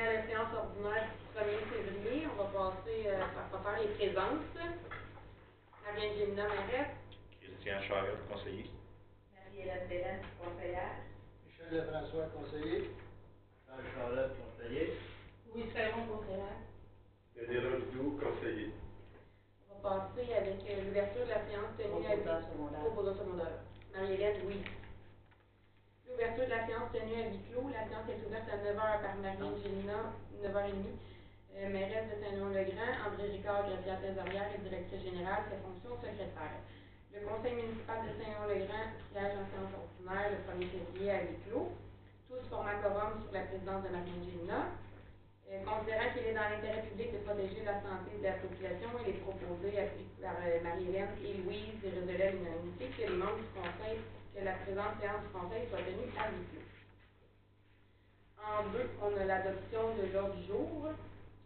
[0.00, 2.26] à la séance ordinaire du 1er février.
[2.32, 3.20] On va passer euh,
[3.52, 4.48] par faire les présences.
[5.84, 6.96] Marianne Gélina Mairette,
[7.40, 8.70] Christian Charette, conseiller.
[9.34, 10.96] Marie-Hélène Bélène, conseillère.
[11.46, 12.90] Michel Lefrançois, conseiller.
[13.66, 14.92] Charles Charlotte, conseiller.
[15.52, 16.56] Louise Ferron, conseillère.
[17.36, 18.70] Daniela Dou, conseiller.
[19.70, 22.80] On va passer avec euh, l'ouverture de la séance tenue à.
[22.84, 23.60] Proposeur secondaire.
[23.92, 24.62] Marie-Hélène, oui.
[26.20, 27.64] L'ouverture de la séance tenue à huis clos.
[27.72, 30.12] La séance est ouverte à 9h par Marianne Gélina,
[30.44, 30.92] 9h30.
[31.56, 36.60] Euh, mairesse de Saint-Léon-le-Grand, André Ricard, greffière trésorière et directrice générale, fait fonction secrétaire.
[37.16, 41.72] Le conseil municipal de Saint-Léon-le-Grand siège en séance ordinaire le 1er février à huis clos.
[42.28, 44.60] Tous forment un quorum sur la présidence de Marianne Gélina.
[45.48, 49.16] Euh, considérant qu'il est dans l'intérêt public de protéger la santé de la population, il
[49.16, 49.72] est proposé,
[50.20, 55.00] par Marie-Hélène et Louise, résolu à l'unanimité, que les membres du conseil, que la présente
[55.00, 56.62] séance conseil soit tenue à huis.
[58.40, 60.88] En deux, on a l'adoption de l'ordre du jour,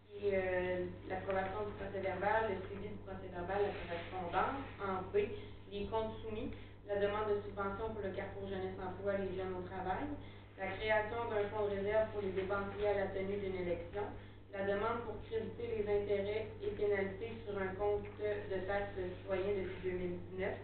[0.08, 4.62] qui est euh, l'approbation du procès verbal, le suivi du procès verbal, la correspondance.
[4.78, 5.26] En B,
[5.72, 6.54] les comptes soumis,
[6.86, 10.06] la demande de subvention pour le Carrefour Jeunesse Emploi, les jeunes au travail,
[10.54, 14.06] la création d'un fonds de réserve pour les dépenses liées à la tenue d'une élection,
[14.54, 19.90] la demande pour créditer les intérêts et pénalités sur un compte de taxes citoyen depuis
[20.38, 20.54] 2019,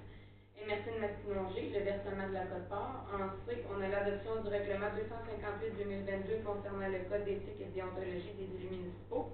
[0.61, 3.09] Emertine Mastinongé, le versement de la cote-part.
[3.17, 8.37] En C, on a l'adoption du règlement 258-2022 concernant le code d'éthique et de déontologie
[8.37, 9.33] des élus municipaux.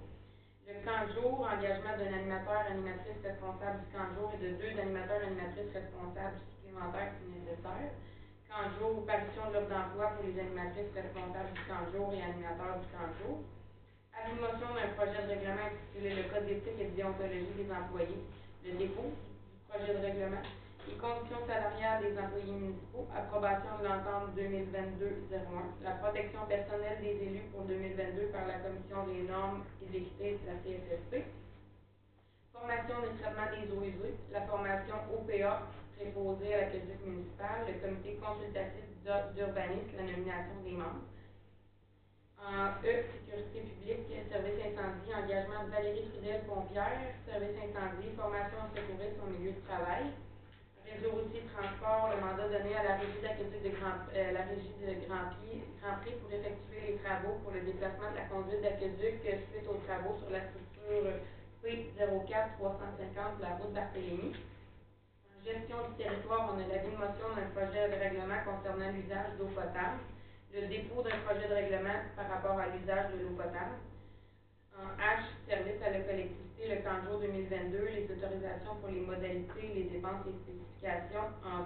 [0.63, 4.49] Le camp de jour, engagement d'un animateur, animatrice responsable du camp de jour et de
[4.55, 7.91] deux animateurs, animatrices responsables supplémentaires si nécessaire.
[8.47, 12.07] Camp de jour, parution de l'offre d'emploi pour les animatrices responsables du camp de jour
[12.15, 13.35] et animateurs du camp de jour.
[14.15, 18.23] Admotion d'un projet de règlement intitulé le Code d'éthique et de déontologie des employés.
[18.63, 20.47] Le dépôt du projet de règlement.
[20.87, 23.07] Les conditions salariales des employés municipaux.
[23.11, 25.83] Approbation de l'entente 2022-01.
[25.83, 30.47] La protection personnelle des élus pour 2022 par la Commission des normes et d'équité de
[30.47, 31.27] la CSSP.
[32.53, 33.83] Formation des traitements des eaux.
[34.31, 35.67] La formation OPA
[35.99, 37.67] préposée à la caduque municipale.
[37.67, 38.87] Le comité consultatif
[39.35, 39.91] d'urbanisme.
[39.97, 41.03] La nomination des membres.
[42.39, 48.69] En E, sécurité publique, service incendie, engagement de Valérie Fidèle Pompière, service incendie, formation en
[48.71, 50.15] secourisme au milieu de travail.
[50.87, 54.71] Réseau routier transport, le mandat donné à la régie d'aqueduc de Grand, euh, la régie
[54.79, 59.67] de Grand Prix, pour effectuer les travaux pour le déplacement de la conduite d'aqueduc suite
[59.67, 61.11] aux travaux sur la structure
[61.63, 64.31] P04 350 de la route Barthélemy.
[64.31, 69.51] En gestion du territoire, on a la motion d'un projet de règlement concernant l'usage d'eau
[69.51, 69.99] potable
[70.53, 73.75] le dépôt d'un projet de règlement par rapport à l'usage de l'eau potable.
[74.77, 79.01] En H, service à la collectivité, le camp de jour 2022, les autorisations pour les
[79.01, 81.33] modalités, les dépenses et spécifications.
[81.43, 81.65] En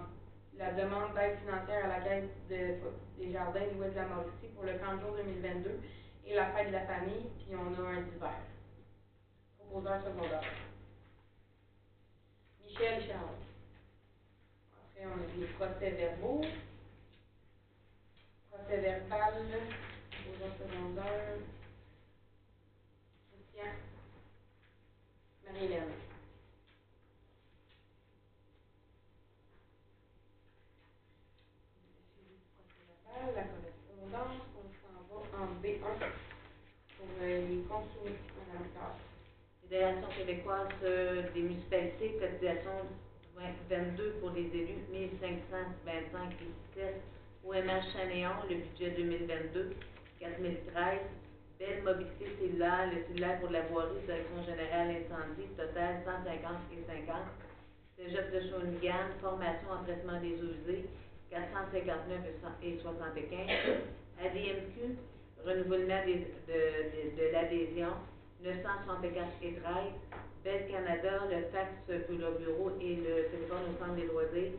[0.57, 2.77] la demande d'aide financière à la caisse de,
[3.17, 5.79] des jardins de l'Ouest de la Mauricie pour le camp de jour 2022
[6.27, 8.45] et la fête de la famille, puis on a un divers.
[9.57, 10.43] Proposeur secondaire.
[12.63, 13.41] Michel Charles.
[14.73, 16.41] Après, on a les procès verbaux.
[18.49, 19.33] Procès verbal,
[20.29, 21.37] aux secondaire.
[23.31, 23.73] Christian.
[25.45, 25.93] Marie-Hélène.
[32.55, 36.11] Procès verbal, la correspondance, on s'en va en B1
[36.97, 38.95] pour euh, les comptes soumis, Madame Carr.
[39.61, 42.85] Fédération québécoise euh, des municipalités, cotisation
[43.69, 47.01] 22 pour les élus, 1525 et 17
[47.43, 49.71] OMH Chanéon, le budget 2022,
[50.19, 50.99] 4013.
[51.57, 57.17] Belle mobilité cellulaire, le cellulaire pour la voirie, direction générale incendie, total 150 et 50.
[57.97, 60.85] Cégep de Shawinigan, formation en traitement des eaux usées,
[61.31, 62.19] 459
[62.61, 63.49] et 75.
[64.21, 64.97] ADMQ,
[65.45, 67.93] renouvellement de l'adhésion,
[68.43, 69.73] 964 et 13.
[70.43, 71.69] Belle Canada, le fax
[72.07, 74.53] pour le bureau et le téléphone au centre des loisirs,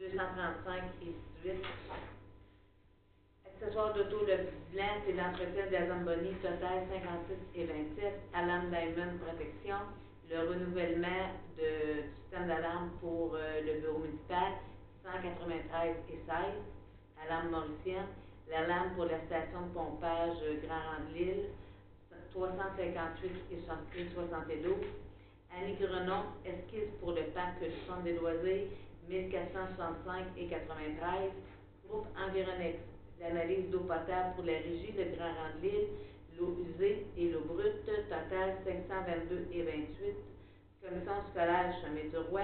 [0.00, 1.64] 235 et 18.
[3.46, 8.20] Accessoires d'auto, le blanc, c'est l'entretien de la Zamboni, total 56 et 27.
[8.34, 9.78] Alarme Diamond Protection,
[10.28, 14.58] le renouvellement du système d'alarme pour euh, le bureau municipal,
[15.04, 16.26] 193 et 16.
[17.24, 18.10] Alarme Mauricienne,
[18.50, 21.46] l'alarme pour la station de pompage euh, Grand Rang de l'Île,
[22.34, 23.58] 358 et
[24.14, 24.74] 72.
[25.54, 28.68] Annie Grenon, esquisse pour le parc centre des loisirs,
[29.08, 31.30] 1465 et 93.
[31.88, 32.78] Groupe Environex,
[33.20, 35.88] l'analyse d'eau potable pour la régie de Grand Rang de l'Île,
[36.38, 39.86] l'eau usée et l'eau brute, total 522 et 28.
[40.82, 42.42] Commission scolaire Chemin du Roi,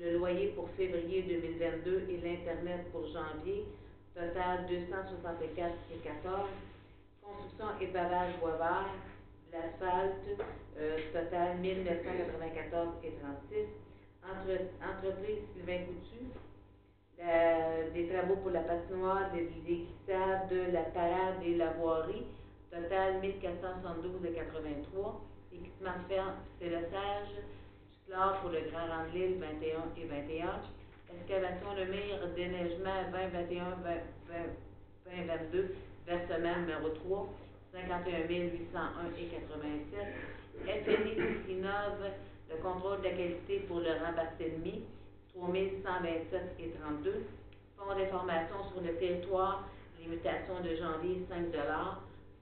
[0.00, 3.66] le loyer pour février 2022 et l'Internet pour janvier,
[4.14, 6.48] total 264 et 14.
[7.22, 8.88] Construction et pavage bois vert,
[9.52, 10.40] l'asphalte,
[10.78, 13.66] euh, total 1994 et 36.
[14.24, 16.24] Entre- entreprise Sylvain Coutu,
[17.94, 19.86] des travaux pour la patinoire, des, des
[20.50, 22.24] de la parade et la voirie,
[22.70, 25.20] total 1472 et 83.
[25.52, 30.06] Équipement ferme, c'est le sage, du chlore pour le Grand Rang de l'île 21 et
[30.06, 30.60] 21.
[31.20, 33.74] Excavation le mire, déneigement 2021 20,
[34.28, 34.34] 20,
[35.06, 35.74] 2022,
[36.06, 37.28] versement numéro 3,
[37.72, 40.84] 51 801 et 87.
[40.84, 42.04] FNI Innove,
[42.50, 44.84] le contrôle de la qualité pour le rang Barthélemy,
[45.34, 47.24] 3127 et 32.
[47.76, 49.68] Fonds d'information sur le territoire,
[50.00, 51.52] limitation de janvier, 5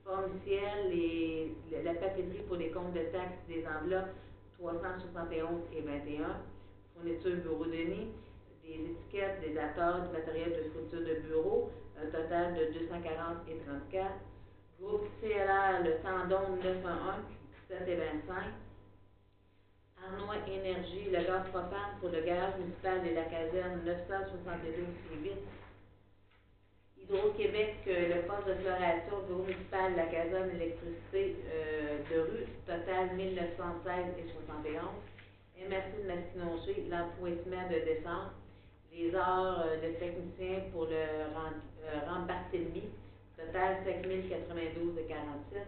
[0.03, 4.15] Forme ciel, les, le- la papeterie pour les comptes de taxes des enveloppes,
[4.57, 6.37] 371 et 21.
[6.95, 8.07] Fourniture bureau de nid,
[8.63, 11.69] des étiquettes, des dateurs, du matériel de fourniture de bureau,
[12.01, 13.57] un total de 240 et
[13.91, 14.11] 34.
[14.79, 17.25] Groupe CLR, le tendon 911,
[17.69, 18.35] 17 et 25.
[20.05, 25.31] Arnois Énergie, le gaz propane pour le gaz municipal et la caserne 972 et 8.
[27.01, 33.15] Hydro-Québec, euh, le poste de floration, bureau municipal, la caserne électricité euh, de rue, total
[33.15, 34.77] 1916 et 71.
[35.57, 38.33] MRC de Masquinongé, l'empouettement de décembre.
[38.93, 42.83] Les heures de technicien pour le euh, rang Barthélemy,
[43.37, 45.67] total 5092 et 47.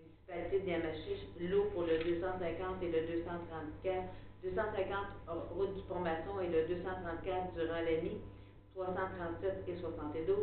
[0.00, 4.08] Municipalité de Yamachiche, l'eau pour le 250 et le 234.
[4.42, 5.06] 250
[5.54, 8.18] route du Pont-Maçon et le 234 durant l'année,
[8.74, 10.36] 337 et 72.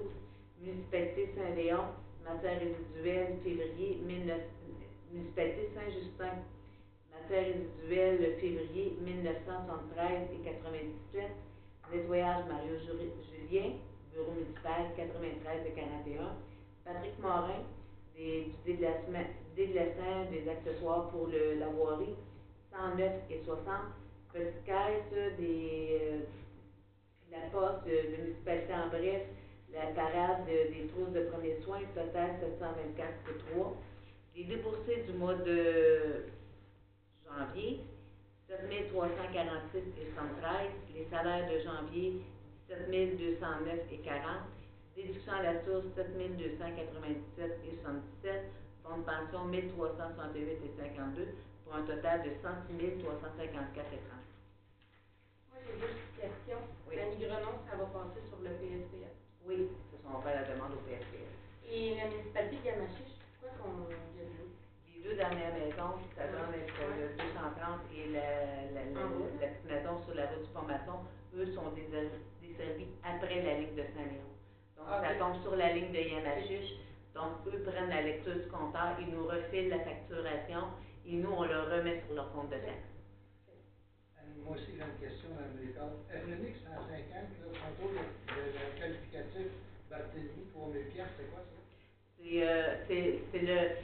[0.61, 1.83] Municipalité Saint-Léon,
[2.23, 4.39] matière résiduelle, février 19...
[5.11, 6.37] Municipalité Saint-Justin,
[7.11, 11.31] matière résiduelle, février 1973 et 97.
[11.91, 13.71] Nettoyage Mario Julien,
[14.13, 16.37] bureau municipal 93 et 41.
[16.89, 17.61] Patrick Morin,
[18.15, 18.73] des, du
[19.55, 22.15] déglaçant des accessoires pour le, la voirie,
[22.71, 23.65] 109 et 60.
[24.33, 26.19] Petite caisse des, euh,
[27.31, 29.21] la poste de, municipalité en bref,
[29.71, 33.73] la parade de- des trousses de premiers soins, total 724 et 3.
[34.35, 36.25] Les déboursés du mois de
[37.27, 37.81] janvier,
[38.47, 40.71] 7 346 et 113.
[40.95, 42.21] Les salaires de janvier,
[42.67, 44.41] 17 209 et 40.
[44.99, 48.51] Déduction à la source, 7 297 et 77.
[48.83, 51.23] Fonds de pension, 1 368 et 52,
[51.63, 54.19] pour un total de 106 354 et 30.
[55.47, 56.59] Moi, j'ai deux petites questions.
[56.83, 56.99] Oui.
[57.15, 59.15] Grenon, ça va passer sur le PSPS.
[59.47, 61.31] Oui, ce sont on fait la demande au PSPS.
[61.63, 64.51] Et la municipalité de Yamachiche, pourquoi qu'on a de l'eau?
[64.91, 69.31] Les deux dernières maisons, ça donne entre le 230 et la, la, la, haut.
[69.39, 71.07] la petite maison sur la route du Pont-Maçon,
[71.39, 74.27] eux sont desservis après la ligne de Saint-Léon.
[74.79, 76.75] Donc, Ah, ça tombe sur la ligne de Yamachiche.
[77.13, 80.71] Donc, eux prennent la lecture du compteur, ils nous refilent la facturation
[81.05, 82.87] et nous, on le remet sur leur compte de taxe.
[84.17, 85.99] Annie, Moi aussi, j'ai une question, Mme Lécole.
[86.07, 89.47] FNX 150, là, contrôle de, de, de qualificatif
[89.89, 91.59] Barthélemy, 3000 piastres, c'est quoi ça?
[92.17, 93.75] C'est, euh, c'est, c'est le,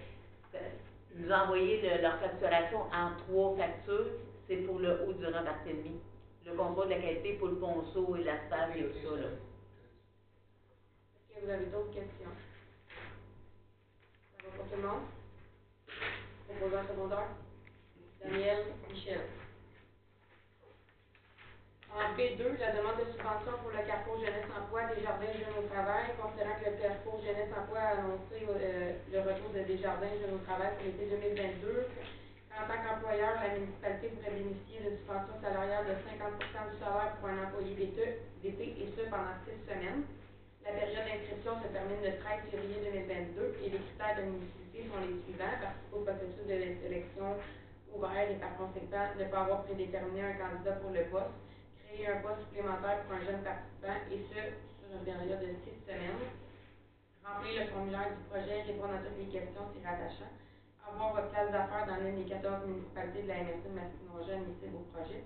[1.15, 4.07] nous ont envoyé le- leur facturation en trois factures.
[4.47, 5.95] C'est pour le haut du rang Barthélemy.
[6.45, 9.27] Le contrôle de la qualité pour le ponceau et l'asphalte et tout ça, là.
[11.41, 12.31] Vous avez d'autres questions?
[14.39, 15.03] Ça va pour tout le monde?
[16.47, 17.27] Proposant secondaire?
[18.23, 19.21] Daniel Michel.
[21.91, 26.15] En B2, la demande de subvention pour le Carrefour Jeunesse Emploi Desjardins Jeunes au Travail,
[26.19, 30.43] considérant que le Carrefour Jeunesse Emploi a annoncé euh, le retour de Desjardins Jeunes au
[30.47, 31.03] Travail pour l'été
[31.35, 31.87] 2022.
[32.55, 37.27] En tant qu'employeur, la municipalité pourrait bénéficier d'une subvention salariale de 50% du salaire pour
[37.27, 40.07] un employé d'été, et ce pendant six semaines.
[40.65, 44.97] La période d'inscription se termine le 13 février 2022 et les critères de mobilité sont
[44.97, 45.61] les suivants.
[45.61, 47.37] Participer au processus de sélection
[47.93, 51.37] ouvert et par conséquent ne pas avoir prédéterminé un candidat pour le poste.
[51.85, 54.41] Créer un poste supplémentaire pour un jeune participant et ce,
[54.81, 56.33] sur une période de six semaines.
[57.21, 60.33] Remplir le formulaire du projet, répondre à toutes les questions s'y rattachant.
[60.81, 64.81] Avoir votre place d'affaires dans l'une des 14 municipalités de la MRC de Masquinongé admissible
[64.81, 65.21] au projet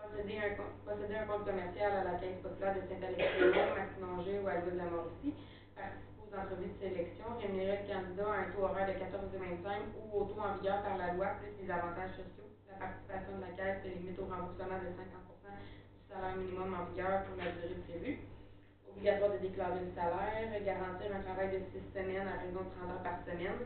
[0.00, 0.50] posséder un,
[0.84, 4.78] posséder un compte commercial à la Caisse populaire de Saint-Alexis-Léon, Masquinongé ou à l'ouest de
[4.80, 5.34] la Mauricie,
[5.76, 10.20] participer aux entrevues de sélection, rémunérer le candidat à un taux horaire de 14,25 ou
[10.20, 12.48] au taux en vigueur par la loi, plus les avantages sociaux.
[12.68, 16.82] La participation de la Caisse se limite au remboursement de 50% du salaire minimum en
[16.88, 18.16] vigueur pour la durée prévue.
[18.88, 22.90] Obligatoire de déclarer le salaire, garantir un travail de 6 semaines à raison de 30
[22.90, 23.58] heures par semaine.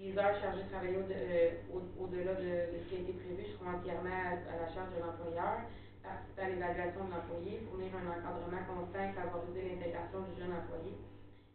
[0.00, 3.12] Les heures chargées de travailler au- euh, au- au-delà de, de ce qui a été
[3.14, 5.64] prévu seront entièrement à, la charge de l'employeur.
[6.02, 10.92] Participer à l'évaluation de l'employé, fournir un encadrement constant et favoriser l'intégration du jeune employé.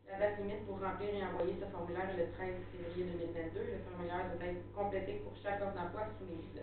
[0.09, 3.61] La date limite pour remplir et envoyer ce formulaire est le 13 février 2022.
[3.61, 6.57] Le formulaire doit être complété pour chaque offre d'emploi soumise.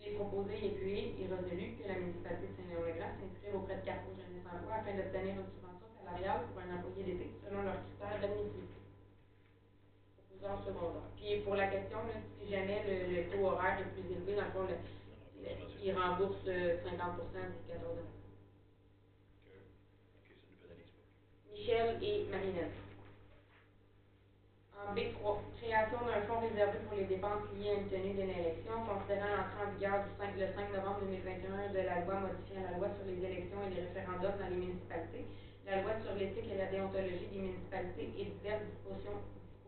[0.08, 4.48] est proposé appuyé et résolu que la municipalité de Saint-Léon-le-Grand s'inscrive auprès de Carrefour Jeunesse
[4.48, 8.83] Emploi afin d'obtenir une subvention salariale pour un employé d'été selon leurs critères d'admissibilité.
[10.64, 11.08] Secondaire.
[11.16, 14.44] Puis pour la question, là, si jamais le, le taux horaire est plus élevé, dans
[14.44, 18.12] le fond, le- le- il rembourse euh, 50% du 14 heures.
[20.16, 21.50] Ok, ça ne pénalise pas.
[21.52, 22.76] Michel et Marinette.
[24.74, 28.82] En B3, création d'un fonds réservé pour les dépenses liées à une tenue d'une élection,
[28.84, 32.72] considérant l'entrée en vigueur du 5, le 5 novembre 2021 de la loi modifiant la
[32.76, 35.24] loi sur les élections et les référendums dans les municipalités,
[35.66, 39.18] la loi sur l'éthique et la déontologie des municipalités et diverses dispositions,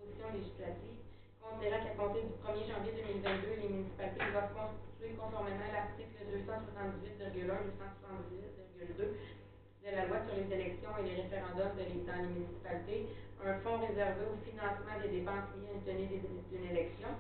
[0.07, 1.03] dispositions législatives,
[1.43, 7.75] considérant qu'à compter du 1er janvier 2022, les municipalités doivent constituer conformément à l'article 278,1,
[8.87, 9.19] 278,2
[9.87, 13.07] de la loi sur les élections et les référendums de dans les municipalités,
[13.43, 16.19] un fonds réservé au financement des dépenses liées à une tenue
[16.51, 17.11] d'une élection.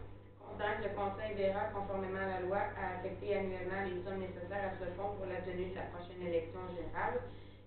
[0.56, 4.78] Que le Conseil verra, conformément à la loi, à affecter annuellement les sommes nécessaires à
[4.80, 7.20] ce fonds pour la tenue de la prochaine élection générale,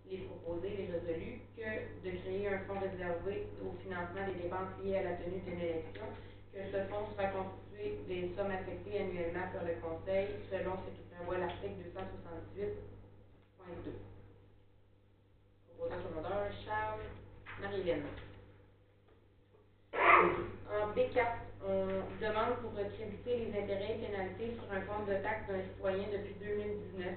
[0.09, 1.69] il est proposé, est résolu que
[2.03, 6.05] de créer un fonds réservé au financement des dépenses liées à la tenue d'une élection,
[6.53, 11.03] que ce fonds sera constitué des sommes affectées annuellement par le Conseil selon ce qui
[11.13, 12.65] prévoit l'article 278.2.
[15.77, 17.05] Proposeur secondaire, Charles,
[17.61, 18.03] Marie-Hélène.
[19.93, 21.87] En B4, on
[22.21, 26.35] demande pour créditer les intérêts et pénalités sur un compte de taxe d'un citoyen depuis
[26.39, 27.07] 2019.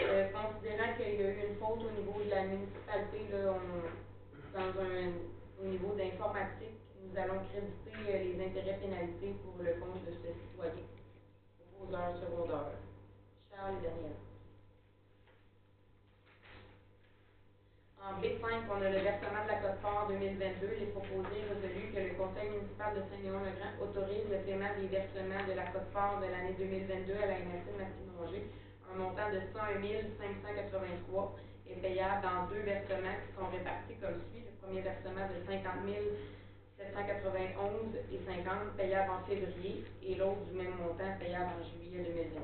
[0.00, 2.44] Euh, considérant qu'il y a eu une faute au niveau de la
[2.84, 5.12] là, on- dans un,
[5.62, 10.28] au niveau d'informatique, nous allons créditer euh, les intérêts pénalités pour le compte de ce
[10.32, 10.84] citoyen.
[11.76, 12.72] Proposeur secondaire.
[13.50, 14.16] Charles Daniel.
[18.00, 20.68] En B5, on a le versement de la cote-part 2022.
[20.76, 24.86] Il est proposé et résolu que le conseil municipal de Saint-Léon-le-Grand autorise le paiement des
[24.86, 28.46] versements de la cote-part de l'année 2022 à la MSC Masquinongé,
[28.92, 29.82] un montant de 101
[30.22, 31.34] 583
[31.70, 34.44] est payable en deux versements qui sont répartis comme suit.
[34.46, 35.86] Le premier versement de 50
[36.76, 42.36] 791 et 50 payable en février et l'autre du même montant payable en juillet 2022.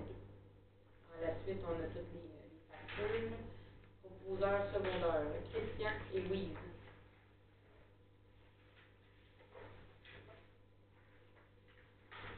[1.13, 3.37] À la suite, on a toutes les, les factures.
[4.03, 6.62] Proposeur secondaire, Christian et Louise.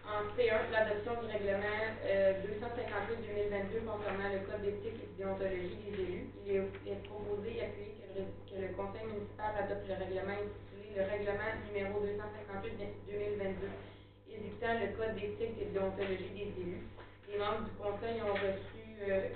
[0.05, 6.03] En C1, l'adoption du règlement euh, 258-2022 concernant le code d'éthique et de déontologie des
[6.03, 6.29] élus.
[6.45, 10.75] Il est, proposé et appuyé que le, que le conseil municipal adopte le règlement intitulé
[10.95, 13.67] le règlement numéro 258-2022
[14.31, 16.85] édictant le code d'éthique et de déontologie des élus.
[17.31, 19.33] Les membres du conseil ont reçu euh,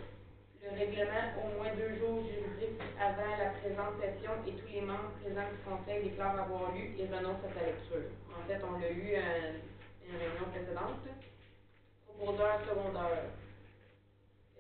[0.63, 5.17] le règlement au moins deux jours juridiques avant la présente session et tous les membres
[5.23, 8.07] présents du conseil déclarent avoir lu et renoncent à sa lecture.
[8.37, 9.57] En fait, on l'a lu à
[10.09, 11.05] une réunion précédente.
[12.07, 13.31] Proposeur secondaire.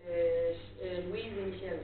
[0.06, 0.52] Euh,
[0.82, 1.80] euh, Louise et Michel.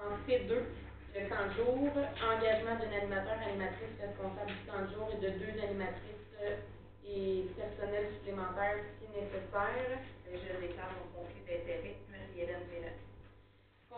[0.00, 0.50] En C2,
[1.14, 1.88] le camp de jour,
[2.20, 6.56] engagement d'un animateur animatrice responsable du camp de jour et de deux animatrices euh,
[7.06, 10.00] et personnel supplémentaire si nécessaire.
[10.30, 13.13] Et je déclare mon conflit d'intérêt, Marie-Hélène Mélan.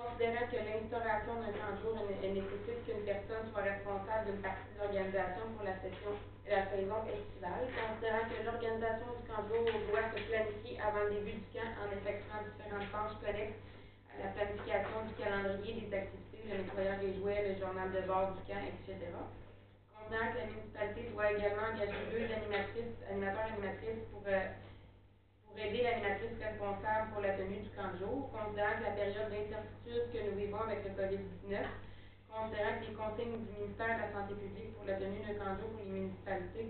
[0.06, 4.70] Considérant que l'instauration d'un camp de jour né- nécessite qu'une personne soit responsable d'une partie
[4.70, 6.14] de l'organisation pour la session
[6.46, 11.18] la saison estivale, considérant que l'organisation du camp de jour doit se planifier avant le
[11.18, 13.58] début du camp en effectuant différentes tâches connexes
[14.14, 18.30] à la planification du calendrier des activités, le nettoyage des jouets, le journal de bord
[18.38, 19.10] du camp, etc.
[19.90, 24.54] Considérant que la municipalité doit également engager deux animatrices, animateurs animatrices pour euh,
[25.58, 30.06] aider l'animatrice responsable pour la tenue du camp de jour, considérant que la période d'incertitude
[30.12, 31.64] que nous vivons avec le COVID-19,
[32.28, 35.56] considérant que les consignes du ministère de la Santé publique pour la tenue d'un camp
[35.56, 36.68] de jour pour les municipalités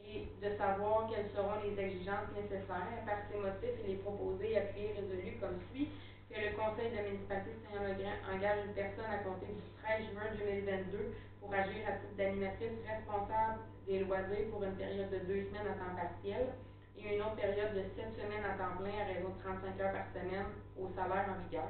[0.00, 3.04] et de savoir quelles seront les exigences nécessaires.
[3.04, 5.88] Par ces motifs, il est proposé, appuyé et résolu comme suit
[6.32, 10.12] que le conseil de la municipalité de Saint-Jean-le-Grand engage une personne à compter du 13
[10.12, 15.44] juin 2022 pour agir à titre d'animatrice responsable des loisirs pour une période de deux
[15.44, 16.56] semaines à temps partiel
[16.98, 19.92] et une autre période de sept semaines à temps plein à raison de 35 heures
[19.92, 20.46] par semaine
[20.76, 21.68] au salaire en vigueur.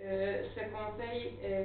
[0.00, 1.62] Euh, ce conseil, euh,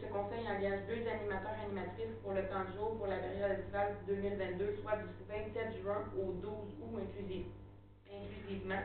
[0.00, 3.92] ce conseil engage deux animateurs animatrices pour le camp de jour pour la période estivale
[4.06, 7.02] 2022, soit du 27 juin au 12 août
[8.10, 8.80] inclusivement,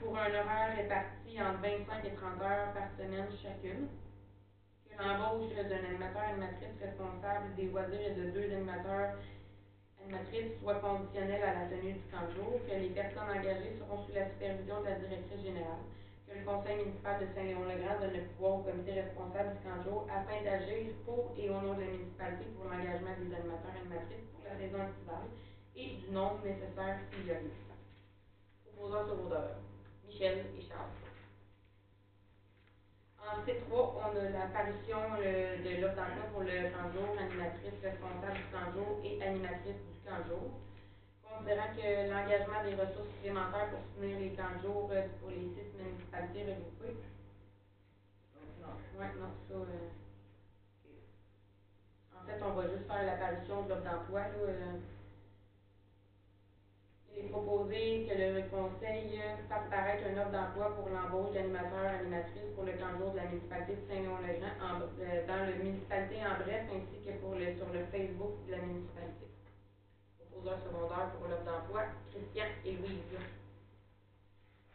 [0.00, 3.86] pour un horaire réparti entre 25 et 30 heures par semaine chacune.
[4.90, 9.08] Que l'embauche d'un animateur animatrice responsable des loisirs et de deux animateurs
[10.04, 14.04] animatrice soit conditionnelle à la tenue du camp de jour, que les personnes engagées seront
[14.04, 15.84] sous la supervision de la directrice générale,
[16.28, 19.84] que le conseil municipal de Saint-Léon-le-Grand donne le pouvoir au comité responsable du camp de
[19.88, 23.80] jour afin d'agir pour et au nom de la municipalité pour l'engagement des animateurs et
[23.80, 25.28] animatrices pour la saison estivale
[25.72, 27.56] et du nombre nécessaire s'il y a lieu.
[28.76, 29.56] Proposant secondaire,
[30.04, 31.13] Michel et Charles.
[33.24, 38.72] En C3, on a l'apparition euh, de l'offre d'emploi pour le jour, animatrice responsable du
[38.76, 40.44] jour et animatrice du jour.
[41.24, 46.52] Considérant que l'engagement des ressources supplémentaires pour soutenir les jour euh, pour les six municipalités
[46.52, 47.00] regroupées.
[48.92, 49.88] Ouais, non, ça, euh,
[52.12, 54.52] En fait, on va juste faire l'apparition de l'offre d'emploi, là,
[57.20, 62.64] est proposé que le conseil fasse paraître une offre d'emploi pour l'embauche d'animateurs animatrices pour
[62.64, 66.96] le camp de de la municipalité de Saint-Léon-le-Grand euh, dans la municipalité en bref ainsi
[67.06, 69.26] que pour le, sur le Facebook de la municipalité.
[70.18, 73.14] Proposeur secondaire pour l'offre d'emploi, Christian et Louise.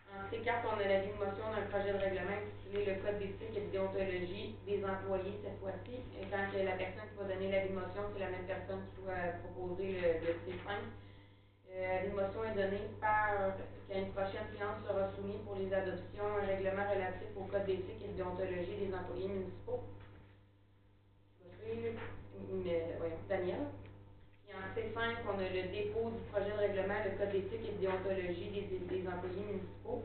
[0.09, 3.53] En C4, on a la de motion d'un projet de règlement intitulé le Code d'éthique
[3.53, 6.01] et de déontologie des employés cette fois-ci.
[6.17, 9.03] Et quand la personne qui va donner la de motion, c'est la même personne qui
[9.05, 10.81] doit proposer le, le C5.
[11.75, 13.55] Euh, une motion est donnée par,
[13.87, 18.01] qu'à une prochaine séance sera soumis pour les adoptions un règlement relatif au code d'éthique
[18.03, 19.83] et de déontologie des employés municipaux.
[22.51, 23.63] Mais, voyons, Daniel.
[24.43, 27.73] Puis en C5, on a le dépôt du projet de règlement, le code d'éthique et
[27.73, 30.03] de déontologie des, des employés municipaux.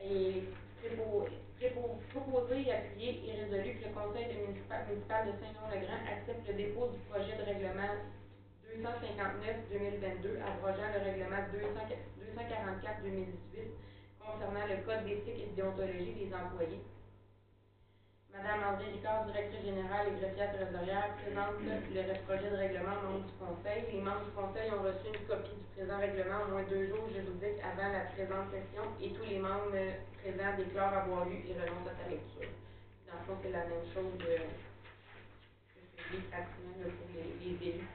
[0.00, 0.42] Et
[2.14, 6.98] proposé, appuyé et résolu que le conseil municipal, municipal de Saint-Jean-le-Grand accepte le dépôt du
[7.10, 7.94] projet de règlement
[8.82, 13.70] 259-2022, abrogeant le règlement 244-2018
[14.18, 16.82] concernant le code d'éthique et de déontologie des employés.
[18.34, 23.30] Madame André Ricard, directrice générale et greffière trésorière, présente le projet de règlement aux membres
[23.30, 23.86] du conseil.
[23.94, 27.06] Les membres du conseil ont reçu une copie du présent règlement au moins deux jours
[27.14, 29.78] juridiques avant la présente session et tous les membres
[30.18, 32.50] présents déclarent avoir lu et renoncent à sa lecture.
[33.06, 34.50] Dans le fond, c'est la même chose euh,
[35.70, 36.74] que celui là, pour
[37.14, 37.86] les élus.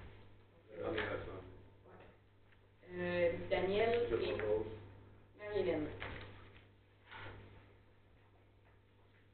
[2.98, 4.65] Euh, Daniel Je et propose.
[5.39, 5.88] Marie-Hélène.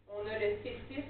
[0.10, 1.04] On a le C6,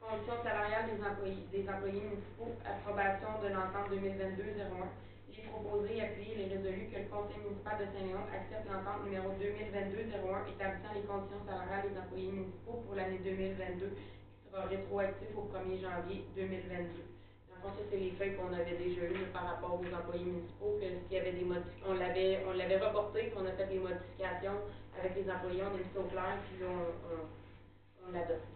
[0.00, 4.86] conditions salariales des employés, des employés municipaux, approbation de l'entente 2022-01.
[5.28, 9.04] Il est proposé, appuyé, il est résolu que le conseil municipal de Saint-Léon accepte l'entente
[9.04, 15.30] numéro 2022-01 établissant les conditions salariales des employés municipaux pour l'année 2022, qui sera rétroactif
[15.34, 17.19] au 1er janvier 2022.
[17.62, 20.86] Fond, ça, c'est les feuilles qu'on avait déjà eues par rapport aux employés municipaux, que
[20.86, 21.46] s'il y avait des
[21.86, 24.60] on l'avait, on l'avait reporté, puis on a fait des modifications
[24.98, 28.46] avec les employés, on a mis au clair, puis on, on, on l'adopte.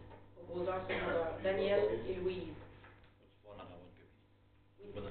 [0.49, 0.81] Secondaire,
[1.43, 2.55] Daniel et Louise.
[4.81, 5.11] Oui, parfait.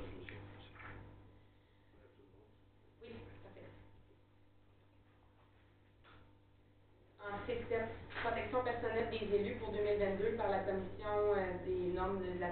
[7.19, 7.88] En C7,
[8.23, 12.51] protection personnelle des élus pour 2022 par la commission euh, des normes de la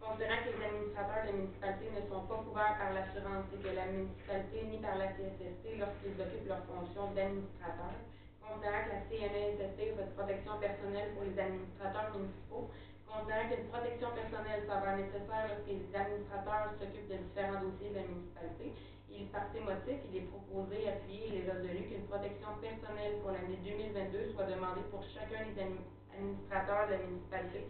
[0.00, 3.68] Considérant que les administrateurs de la municipalité ne sont pas couverts par l'assurance et que
[3.76, 7.92] la municipalité ni par la CSST lorsqu'ils occupent leurs fonctions d'administrateur.
[8.40, 12.64] Considérant que la CNESST offre une protection personnelle pour les administrateurs municipaux.
[13.04, 18.06] Considérant qu'une protection personnelle s'avère nécessaire lorsque les administrateurs s'occupent de différents dossiers de la
[18.08, 18.66] municipalité.
[19.12, 23.30] Il par ces motifs, il est proposé, appuyé, il est résolu qu'une protection personnelle pour
[23.36, 25.84] l'année 2022 soit demandée pour chacun des admi-
[26.14, 27.66] administrateurs de la municipalité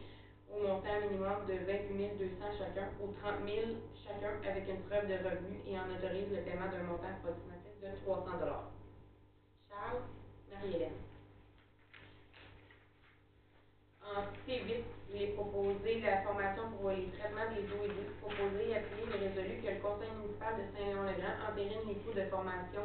[0.52, 5.14] au montant minimum de 28 200 chacun ou 30 000 chacun avec une preuve de
[5.14, 8.38] revenu et en autorise le paiement d'un montant approximatif de 300
[9.70, 10.02] Charles,
[10.50, 10.98] Marie-Hélène.
[14.02, 14.82] En C8,
[15.14, 18.18] il est proposé la formation pour les traitements des eaux et douces.
[18.20, 22.82] Proposé, appuyé et résolu que le conseil municipal de Saint-Léon-le-Grand entérine les coûts de formation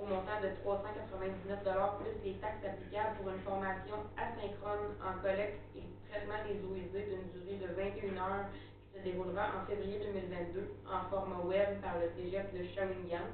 [0.00, 1.62] au montant de 399
[1.98, 7.06] plus les taxes applicables pour une formation asynchrone en collecte et traitement des eaux usées
[7.10, 8.46] d'une durée de 21 heures
[8.92, 13.28] qui se déroulera en février 2022 en format web par le cégep de Shawinigan.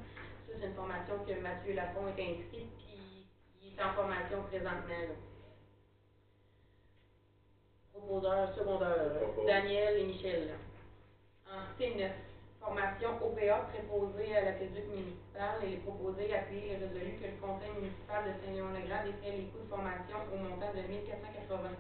[0.47, 3.27] Ça, c'est une formation que Mathieu Lafont est inscrit, puis
[3.63, 4.89] il est en formation présentement.
[4.89, 5.17] là.
[7.93, 9.47] Proposeur secondaire, Propose.
[9.47, 10.51] Daniel et Michel.
[11.51, 12.11] En C9,
[12.61, 15.65] formation OPA préposée à l'aqueduc municipal.
[15.65, 19.69] Est proposé, appuyé et résolu que le conseil municipal de Saint-Léon-le-Grand défrait les coûts de
[19.73, 21.71] formation au montant de 1480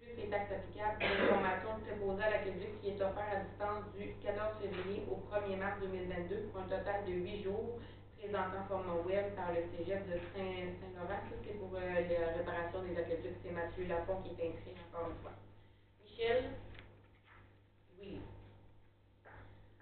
[0.00, 3.84] plus les taxes applicables pour une formation préposée à l'aqueduc qui est offerte à distance
[3.96, 7.80] du 14 février au 1er mars 2022 pour un total de 8 jours
[8.18, 11.22] présentant format web par le cégep de Saint- Saint-Laurent.
[11.28, 13.36] Ça, c'est pour euh, la réparation des aqueducs.
[13.44, 15.32] C'est Mathieu Lafont qui est inscrit encore une fois.
[16.02, 16.50] Michel?
[18.00, 18.20] Oui.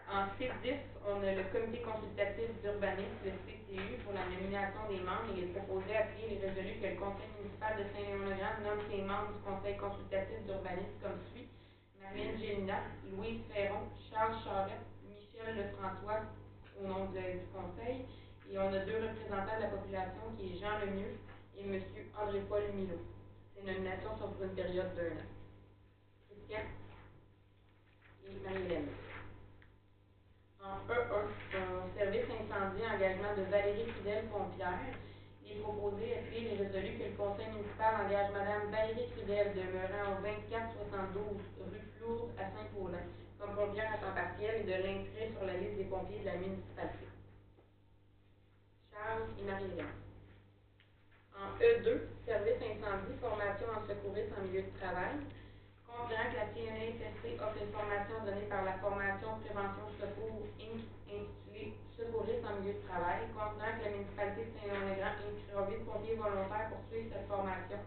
[0.06, 5.34] En C10, on a le comité consultatif d'urbanisme, le CCU, pour la nomination des membres.
[5.34, 9.34] Il est proposé appuyer les résolus que le conseil municipal de Saint-Léon-le-Grand nomme ses membres
[9.34, 11.50] du conseil consultatif d'urbanisme comme suit.
[11.98, 16.22] Marlène Gélina, Louise Ferron, Charles Charette, Michel Lefrançois
[16.78, 18.06] au nom du conseil.
[18.46, 21.18] Et on a deux représentants de la population qui est Jean Lemieux
[21.58, 21.82] et M.
[22.14, 23.02] André-Paul Milot.
[23.58, 25.26] Ces nominations sont pour une période d'un an.
[26.30, 26.62] Christian
[28.22, 28.86] et Marie-Hélène.
[30.66, 34.98] En E1, un service incendie, engagement de Valérie Fidèle Pompière.
[35.44, 40.22] Il est proposé les résolus que le conseil municipal engage Madame Valérie Fidèle demeurant au
[40.26, 41.38] 2472
[41.70, 43.06] rue Flourde à Saint-Paulin
[43.38, 46.34] comme pompière à temps partiel et de l'inscrire sur la liste des pompiers de la
[46.34, 47.06] municipalité.
[48.90, 50.02] Charles et Marie-Hélène.
[51.38, 55.14] En E2, service incendie, formation en secourisme en milieu de travail.
[55.96, 60.84] Considérant que la CNSST offre une formation donnée par la formation Prévention Secours Inc.
[61.08, 66.20] intitulée Secourisme en milieu de travail, considérant que la municipalité de Saint-Léon-le-Grand inscrira 8 pompiers
[66.20, 67.80] volontaires pour suivre cette formation,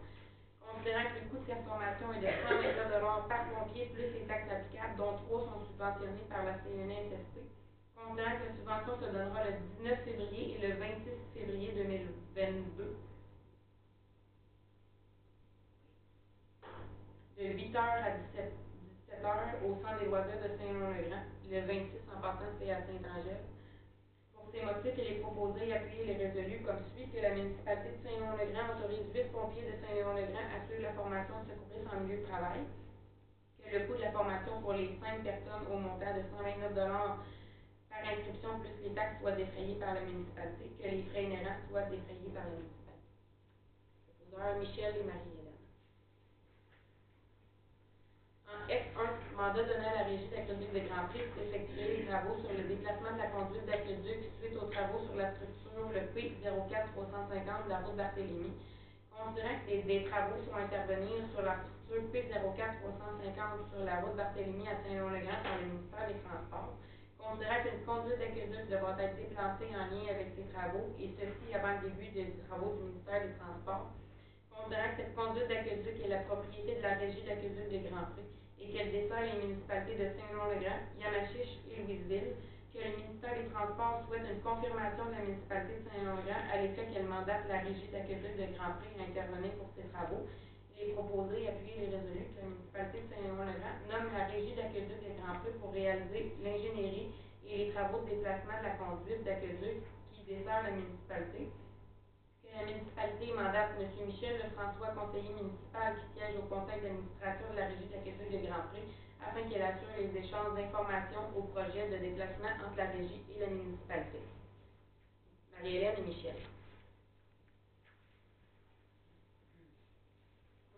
[0.58, 4.50] considérant que le coût de cette formation est de 129 par pompier plus les taxes
[4.50, 7.46] applicables, dont 3 sont subventionnés par la CNSST,
[7.94, 9.54] considérant que la subvention se donnera le
[9.86, 12.90] 19 février et le 26 février 2022
[17.40, 18.52] de 8h à 17,
[19.08, 23.48] 17h au centre des loisirs de Saint-Léon-le-Grand, le 26 en passant c'est à Saint-Angèle.
[24.36, 27.96] Pour ces motifs, il est proposé et appuyer les résolus comme suit que la municipalité
[27.96, 32.20] de Saint-Léon-le-Grand autorise 8 pompiers de Saint-Léon-le-Grand à suivre la formation de secourisme en milieu
[32.20, 32.60] de travail,
[33.64, 38.04] que le coût de la formation pour les 5 personnes au montant de 129 par
[38.04, 42.36] inscription plus les taxes soient défrayés par la municipalité, que les frais inhérents soient défrayés
[42.36, 42.80] par la municipalité.
[44.60, 45.50] Michel et Marie-Hélène.
[48.48, 52.36] En F1, mandat donné à la Régie d'aqueduc de Grand Prix pour effectuer les travaux
[52.44, 56.44] sur le déplacement de la conduite d'aqueduc suite aux travaux sur la structure le P04350
[56.44, 58.52] de la route Barthélemy.
[59.16, 64.20] Considérant que des, des travaux sont à intervenir sur la structure P04350 sur la route
[64.20, 66.76] Barthélemy à Saint-Léon-le-Grand par le ministère des Transports,
[67.16, 71.80] considérant qu'une conduite d'aqueduc devra être déplacée en lien avec ces travaux, et ceci avant
[71.80, 73.88] le début des travaux du ministère des Transports,
[74.52, 78.28] considérant que cette conduite d'aqueduc est la propriété de la Régie d'aqueduc de Grand Prix
[78.62, 82.36] et qu'elle dessert les municipalités de Saint-Léon-le-Grand, Yamachiche et Louisville,
[82.74, 86.86] que le ministère des Transports souhaite une confirmation de la municipalité de Saint-Léon-le-Grand à l'effet
[86.92, 90.28] qu'elle mandate la Régie d'aqueduc de Grand Prix à intervenir pour ces travaux.
[90.78, 94.56] Il est proposé et appuyé les résolus que la municipalité de Saint-Léon-le-Grand nomme la Régie
[94.56, 97.10] d'aqueduc de Grand Prix pour réaliser l'ingénierie
[97.48, 99.82] et les travaux de déplacement de la conduite d'aqueduc
[100.14, 101.50] qui dessert la municipalité
[102.56, 103.88] la municipalité mandate M.
[104.08, 108.68] Michel Lefrançois, conseiller municipal qui siège au conseil d'administration de la régie d'accueil de Grand
[108.72, 108.88] Prix,
[109.22, 113.48] afin qu'elle assure les échanges d'informations au projet de déplacement entre la régie et la
[113.48, 114.20] municipalité.
[115.54, 116.36] Marie-Hélène et Michel.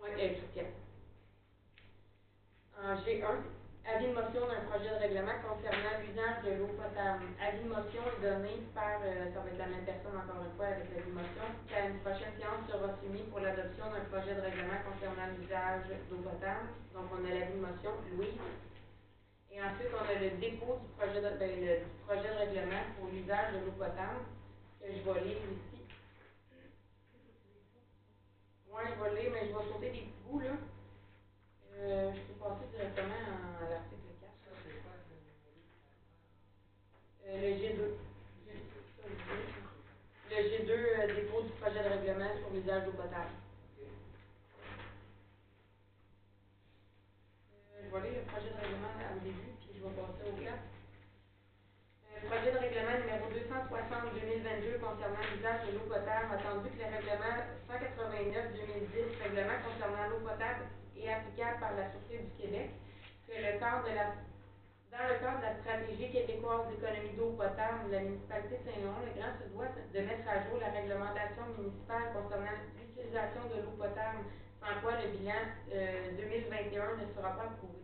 [0.02, 0.10] Oui.
[2.82, 3.61] En G1,
[3.92, 7.28] avis de motion d'un projet de règlement concernant l'usage de l'eau potable.
[7.44, 10.56] Avis de motion est donné par, euh, ça va être la même personne encore une
[10.56, 14.32] fois avec l'avis de motion, qu'à une prochaine séance sera soumis pour l'adoption d'un projet
[14.32, 16.72] de règlement concernant l'usage d'eau potable.
[16.96, 18.40] Donc, on a l'avis de motion, Louise.
[19.52, 21.52] Et ensuite, on a le dépôt du projet de, ben,
[22.08, 24.24] projet règlement pour l'usage de l'eau potable,
[24.80, 25.84] que je vais lire ici.
[28.72, 30.56] Moi, je vais lire, mais je vais sauter des petits bouts, là.
[31.82, 34.32] Euh, je peux passer directement à l'article 4.
[34.46, 35.52] Ça, c'est quoi le numéro?
[37.26, 37.90] Euh, le G2.
[40.30, 43.32] Le G2, euh, dépôt du projet de règlement sur l'usage d'eau potable.
[47.54, 50.58] Euh, je le projet de règlement au début, puis je vais passer au 4.
[52.06, 57.36] Euh, projet de règlement numéro 260-2022 concernant l'usage de l'eau potable, attendu que le règlement
[57.70, 60.66] 189-2010, règlement concernant l'eau potable
[61.06, 62.70] est applicable par la Sûreté du Québec,
[63.28, 63.60] que le
[64.92, 69.48] dans le cadre de la stratégie québécoise d'économie d'eau potable, la municipalité de Saint-Léon-le-Grand se
[69.56, 74.28] doit de mettre à jour la réglementation municipale concernant l'utilisation de l'eau potable,
[74.60, 77.80] sans quoi le bilan euh, 2021 ne sera pas approuvé.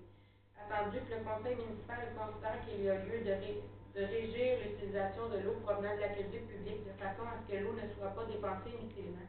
[0.60, 3.63] Attendu que le conseil municipal considère qu'il y a lieu de, ré-
[3.95, 7.71] de régir l'utilisation de l'eau provenant de l'aqueduc public de façon à ce que l'eau
[7.71, 9.23] ne soit pas dépensée inutilement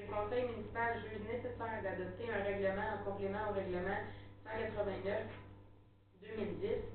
[0.00, 4.00] le conseil municipal juge nécessaire d'adopter un règlement en complément au règlement
[4.48, 5.28] 189-2010,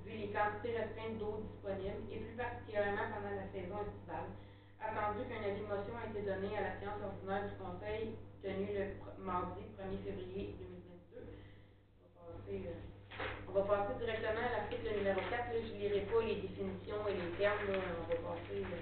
[0.05, 4.29] vu les quantités restreintes d'eau disponibles, et plus particulièrement pendant la saison estivale.
[4.81, 8.73] Attendu qu'un avis de motion a été donné à la séance ordinaire du conseil tenue
[8.73, 8.85] le
[9.23, 11.17] mardi 1er février 2022.
[11.17, 11.21] On
[12.05, 12.73] va passer euh,
[13.49, 17.07] au va passer directement à l'article numéro 4, là, je ne lirai pas les définitions
[17.07, 17.73] et les termes, on
[18.09, 18.61] va passer.
[18.61, 18.77] là.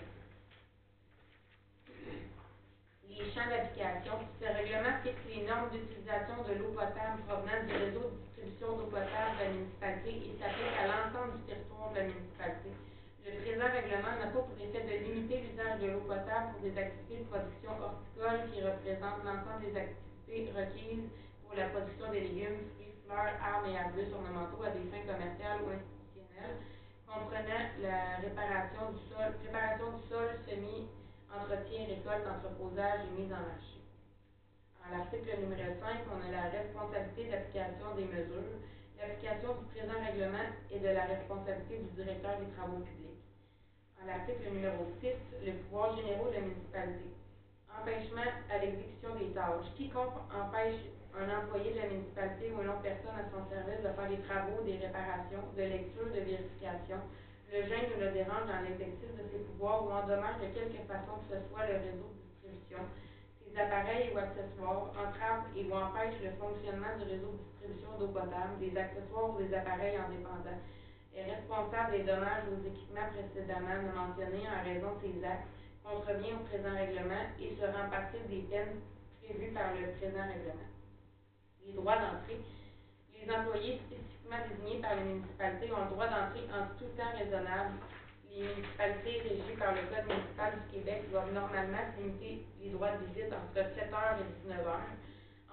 [3.13, 4.17] Les champs d'application.
[4.41, 8.89] Ce règlement fixe les normes d'utilisation de l'eau potable provenant du réseau de distribution d'eau
[8.89, 12.73] potable de la municipalité et s'applique à l'ensemble du territoire de la municipalité.
[13.21, 16.73] Le présent règlement n'a pas pour effet de limiter l'usage de l'eau potable pour des
[16.73, 21.07] activités de production horticole qui représentent l'ensemble des activités requises
[21.45, 25.61] pour la production des légumes, fruits, fleurs, arbres et arbustes ornementaux à des fins commerciales
[25.61, 26.57] ou institutionnelles,
[27.05, 30.89] comprenant la réparation du sol, préparation du sol, semis,
[31.33, 33.81] entretien, récolte, entreposage et mise en marché.
[34.85, 38.61] À l'article numéro 5, on a la responsabilité d'application des mesures.
[38.99, 43.23] L'application du présent règlement est de la responsabilité du directeur des travaux publics.
[43.97, 47.09] À l'article numéro 6, le pouvoir généraux de la municipalité.
[47.71, 49.71] Empêchement à l'exécution des tâches.
[49.75, 50.77] Quiconque empêche
[51.15, 54.21] un employé de la municipalité ou une autre personne à son service de faire des
[54.27, 56.99] travaux, des réparations, de lecture, de vérification,
[57.53, 61.21] le gêne ou le dérange dans l'exercice de ses pouvoirs ou endommage de quelque façon
[61.21, 62.81] que ce soit le réseau de distribution,
[63.45, 68.09] ses appareils ou accessoires, entrave et ou empêche le fonctionnement du réseau de distribution d'eau
[68.09, 70.57] potable, des accessoires ou des appareils indépendants,
[71.13, 75.45] est responsable des dommages aux équipements précédemment mentionnés en raison de ses actes,
[75.85, 78.81] contrevient au présent règlement et se rend passible des peines
[79.21, 80.69] prévues par le présent règlement.
[81.61, 82.41] Les droits d'entrée.
[83.13, 83.79] Les employés
[84.31, 87.75] désignés par les municipalités ont droit d'entrer en tout temps raisonnable.
[88.31, 93.05] Les municipalités régies par le Code municipal du Québec doivent normalement limiter les droits de
[93.05, 94.73] visite entre 7h et 19h,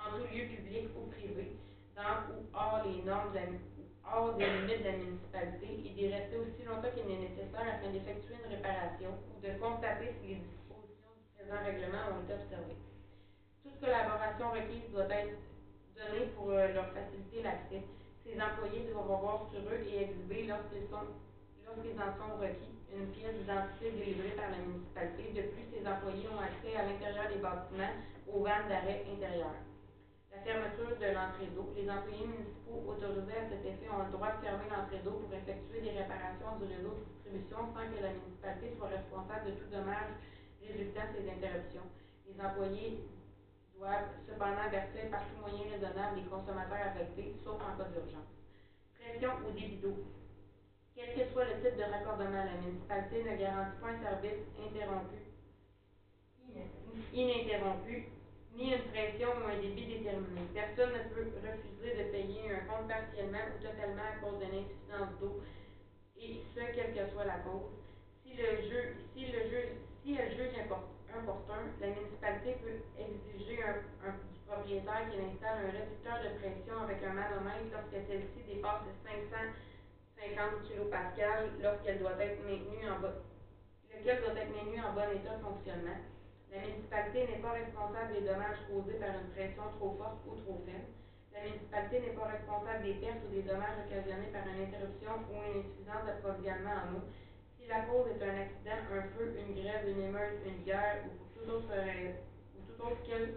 [0.01, 1.61] en tout lieu public ou privé,
[1.95, 3.37] dans ou hors les normes
[4.03, 7.93] hors des limites de la municipalité, et d'y rester aussi longtemps qu'il est nécessaire afin
[7.93, 12.81] d'effectuer une réparation ou de constater si les dispositions du présent règlement ont été observées.
[13.63, 15.37] Toute collaboration requise doit être
[15.95, 17.85] donnée pour euh, leur faciliter l'accès.
[18.25, 23.93] Ces employés doivent avoir sur eux et exhiber lorsqu'ils en sont requis une pièce d'identité
[23.93, 25.31] délivrée par la municipalité.
[25.33, 27.95] De plus, ces employés ont accès à l'intérieur des bâtiments
[28.27, 29.63] aux vannes d'arrêt intérieures.
[30.35, 31.71] La fermeture de l'entrée d'eau.
[31.75, 35.33] Les employés municipaux autorisés à cet effet ont le droit de fermer l'entrée d'eau pour
[35.35, 39.71] effectuer des réparations du réseau de distribution sans que la municipalité soit responsable de tout
[39.71, 40.15] dommage
[40.63, 41.87] résultant de ces interruptions.
[42.27, 43.07] Les employés
[44.29, 48.29] cependant avertir par tout moyen raisonnable les consommateurs affectés, sauf en cas d'urgence.
[48.99, 49.97] Pression au débit d'eau.
[50.95, 55.21] Quel que soit le type de raccordement, la municipalité ne garantit pas un service interrompu,
[57.15, 58.05] ininterrompu,
[58.53, 60.45] ni une pression ou un débit déterminé.
[60.53, 65.17] Personne ne peut refuser de payer un compte partiellement ou totalement à cause d'une insuffisance
[65.21, 65.41] d'eau,
[66.21, 67.73] et ce, quelle que soit la cause.
[68.23, 69.25] Si le jeu, si
[70.05, 70.53] si juge
[71.17, 77.03] opportun, la municipalité peut exiger un, du propriétaire qu'il installe un réducteur de pression avec
[77.03, 78.97] un manomètre lorsque celle-ci dépasse les
[80.19, 85.99] 550 kPa lorsqu'elle doit être maintenue en doit être maintenu en bon état de fonctionnement.
[86.51, 90.59] La municipalité n'est pas responsable des dommages causés par une pression trop forte ou trop
[90.67, 90.89] faible.
[91.33, 95.39] La municipalité n'est pas responsable des pertes ou des dommages occasionnés par une interruption ou
[95.47, 97.03] une insuffisance d'approvisionnement en eau.
[97.71, 101.49] La cause est un accident, un feu, une grève, une émeute, une guerre ou toute
[101.49, 101.71] autre,
[103.07, 103.31] quelle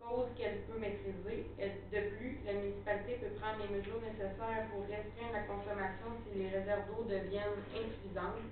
[0.00, 1.44] cause qu'elle peut maîtriser.
[1.60, 6.56] De plus, la municipalité peut prendre les mesures nécessaires pour restreindre la consommation si les
[6.56, 8.48] réserves d'eau deviennent insuffisantes.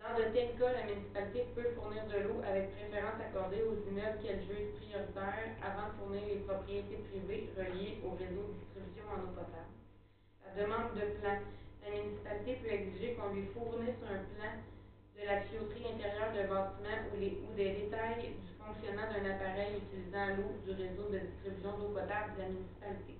[0.00, 4.16] Dans de tels cas, la municipalité peut fournir de l'eau avec préférence accordée aux immeubles
[4.24, 9.20] qu'elle juge prioritaires avant de fournir les propriétés privées reliées au réseau de distribution en
[9.28, 9.76] eau potable.
[10.40, 11.36] La demande de plan.
[11.84, 14.54] La municipalité peut exiger qu'on lui fournisse un plan
[15.18, 20.54] de la tuyauterie intérieure d'un bâtiment ou, des détails du fonctionnement d'un appareil utilisant l'eau
[20.66, 23.14] du réseau de distribution d'eau potable de la municipalité.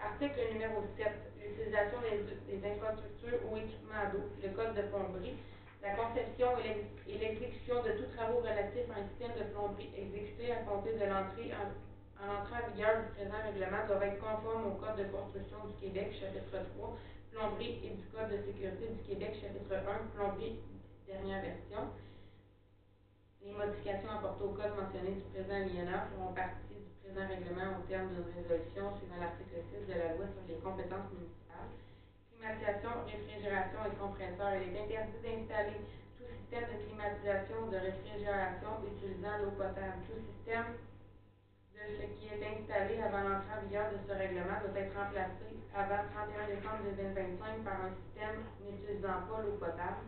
[0.00, 1.08] Article numéro 7.
[1.40, 4.24] L'utilisation des, infrastructures ou équipements d'eau.
[4.42, 5.36] Le code de plomberie.
[5.82, 9.92] La conception et l'ex- et l'exécution de tous travaux relatifs à un système de plomberie
[9.96, 11.68] exécuté à compter de l'entrée en,
[12.24, 15.74] en entrée en vigueur du présent règlement doivent être conformes au Code de construction du
[15.84, 16.96] Québec, chapitre 3,
[17.34, 20.62] plomberie et du Code de sécurité du Québec, chapitre 1, plomberie,
[21.02, 21.90] dernière version.
[23.42, 27.82] Les modifications apportées au code mentionné du présent alinéa feront partie du présent règlement au
[27.90, 31.74] terme d'une résolution suivant l'article 6 de la loi sur les compétences municipales.
[32.30, 34.54] Climatisation, réfrigération et compresseur.
[34.54, 35.82] Il est interdit d'installer
[36.16, 40.06] tout système de climatisation ou de réfrigération utilisant l'eau potable.
[40.06, 40.78] Tout système
[41.86, 46.00] ce qui est installé avant l'entrée en vigueur de ce règlement doit être remplacé avant
[46.02, 50.04] le 31 décembre 2025 par un système n'utilisant pas l'eau potable.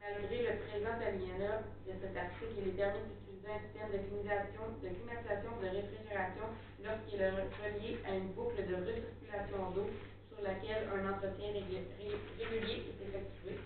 [0.00, 4.64] Malgré le présent alinéa de cet article, il est permis d'utiliser un système de climatisation,
[4.82, 6.46] de ou de réfrigération
[6.82, 9.86] lorsqu'il est relié à une boucle de recirculation d'eau
[10.28, 13.56] sur laquelle un entretien régulier est effectué.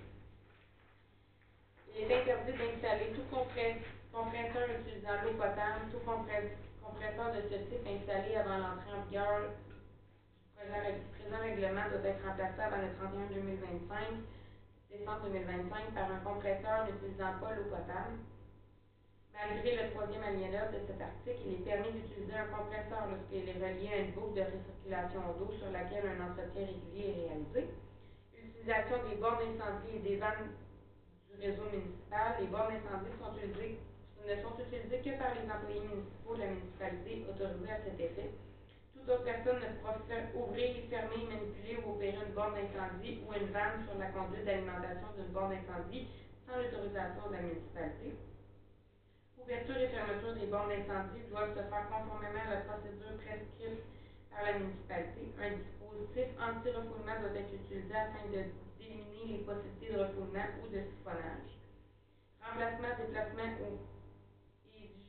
[1.94, 3.76] Il est interdit d'installer tout compress-
[4.12, 9.40] compresseur utilisant l'eau potable, tout compress- compresseur de ce type installé avant l'entrée en vigueur
[9.50, 14.22] du présent règ- présent règlement doit être remplacé avant le 31 2025
[14.90, 18.16] décembre 2025 par un compresseur n'utilisant pas l'eau potable.
[19.36, 23.60] Malgré le troisième alinéa de cet article, il est permis d'utiliser un compresseur lorsqu'il est
[23.60, 27.68] relié à une boucle de recirculation d'eau sur laquelle un entretien régulier est réalisé.
[28.32, 30.48] Utilisation des bornes d'incendie et des vannes
[31.28, 32.40] du réseau municipal.
[32.40, 33.76] Les bornes d'incendie sont utilisées,
[34.26, 38.34] ne sont utilisées que par les employés municipaux de la municipalité autorisés à cet effet.
[38.90, 39.94] Toute autre personne ne pourra
[40.34, 45.14] ouvrir, fermer, manipuler ou opérer une borne d'incendie ou une vanne sur la conduite d'alimentation
[45.14, 46.10] d'une borne d'incendie
[46.42, 48.18] sans l'autorisation de la municipalité.
[49.38, 53.78] Ouverture et fermeture des bornes d'incendie doivent se faire conformément à la procédure prescrite
[54.34, 55.22] par la municipalité.
[55.38, 61.50] Un dispositif anti-refoulement doit être utilisé afin d'éliminer les possibilités de refoulement ou de siphonnage.
[62.42, 63.95] Remplacement, déplacement ou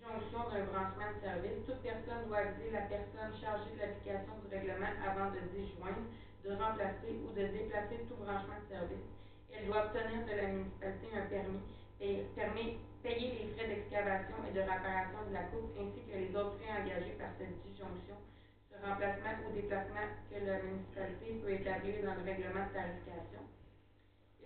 [0.07, 4.31] et disjonction d'un branchement de service, toute personne doit aviser la personne chargée de l'application
[4.39, 5.99] du règlement avant de disjoindre,
[6.43, 9.03] de remplacer ou de déplacer tout branchement de service.
[9.51, 11.59] Elle doit obtenir de la municipalité un permis,
[11.99, 12.71] payer, permis-
[13.03, 16.71] payer les frais d'excavation et de réparation de la coupe ainsi que les autres frais
[16.71, 18.15] engagés par cette disjonction,
[18.71, 23.43] ce remplacement ou déplacement que la municipalité peut établir dans le règlement de tarification.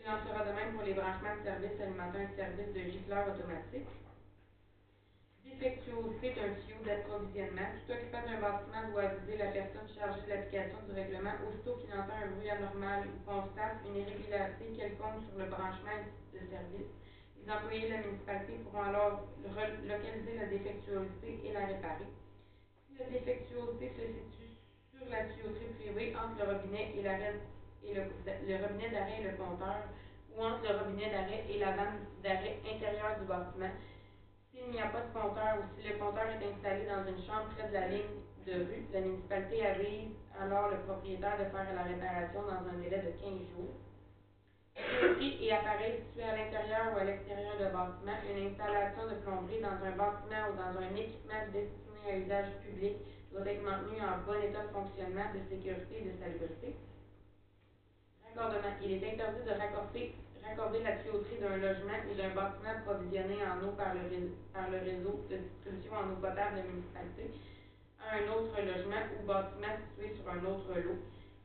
[0.02, 3.28] Il en sera de même pour les branchements de services alimentant un service de gicleur
[3.28, 3.86] automatique.
[5.52, 7.70] Défectuosité d'un tuyau d'approvisionnement.
[7.86, 11.94] Tout occupant d'un bâtiment doit aviser la personne chargée de l'application du règlement aussitôt qu'il
[11.94, 16.02] entend un bruit anormal ou constate une irrégularité quelconque sur le branchement
[16.34, 16.90] de service.
[17.38, 22.10] Les employés de la municipalité pourront alors localiser la défectuosité et la réparer.
[22.88, 24.58] Si la défectuosité se situe
[24.98, 27.38] sur la tuyauterie privée entre le robinet et d'arrêt
[27.84, 29.84] et le compteur,
[30.34, 33.74] ou entre le robinet d'arrêt et la vanne d'arrêt intérieure du bâtiment,
[34.52, 37.48] s'il n'y a pas de compteur ou si le compteur est installé dans une chambre
[37.56, 41.84] près de la ligne de rue, la municipalité avise alors le propriétaire de faire la
[41.84, 43.76] réparation dans un délai de 15 jours.
[44.76, 49.62] Tuyauterie et appareils situés à l'intérieur ou à l'extérieur du bâtiment, une installation de plomberie
[49.62, 52.98] dans un bâtiment ou dans un équipement destiné à usage public
[53.32, 56.76] doit être maintenue en bon état de fonctionnement, de sécurité et de salubrité.
[58.26, 58.76] Raccordement.
[58.82, 63.62] Il est interdit de raccorder, raccorder la tuyauterie d'un logement ou d'un bâtiment provisionné en
[63.65, 64.01] eau par le,
[64.54, 67.32] par le réseau de distribution en eau potable de municipalité
[68.01, 70.99] à un autre logement ou bâtiment situé sur un autre lot.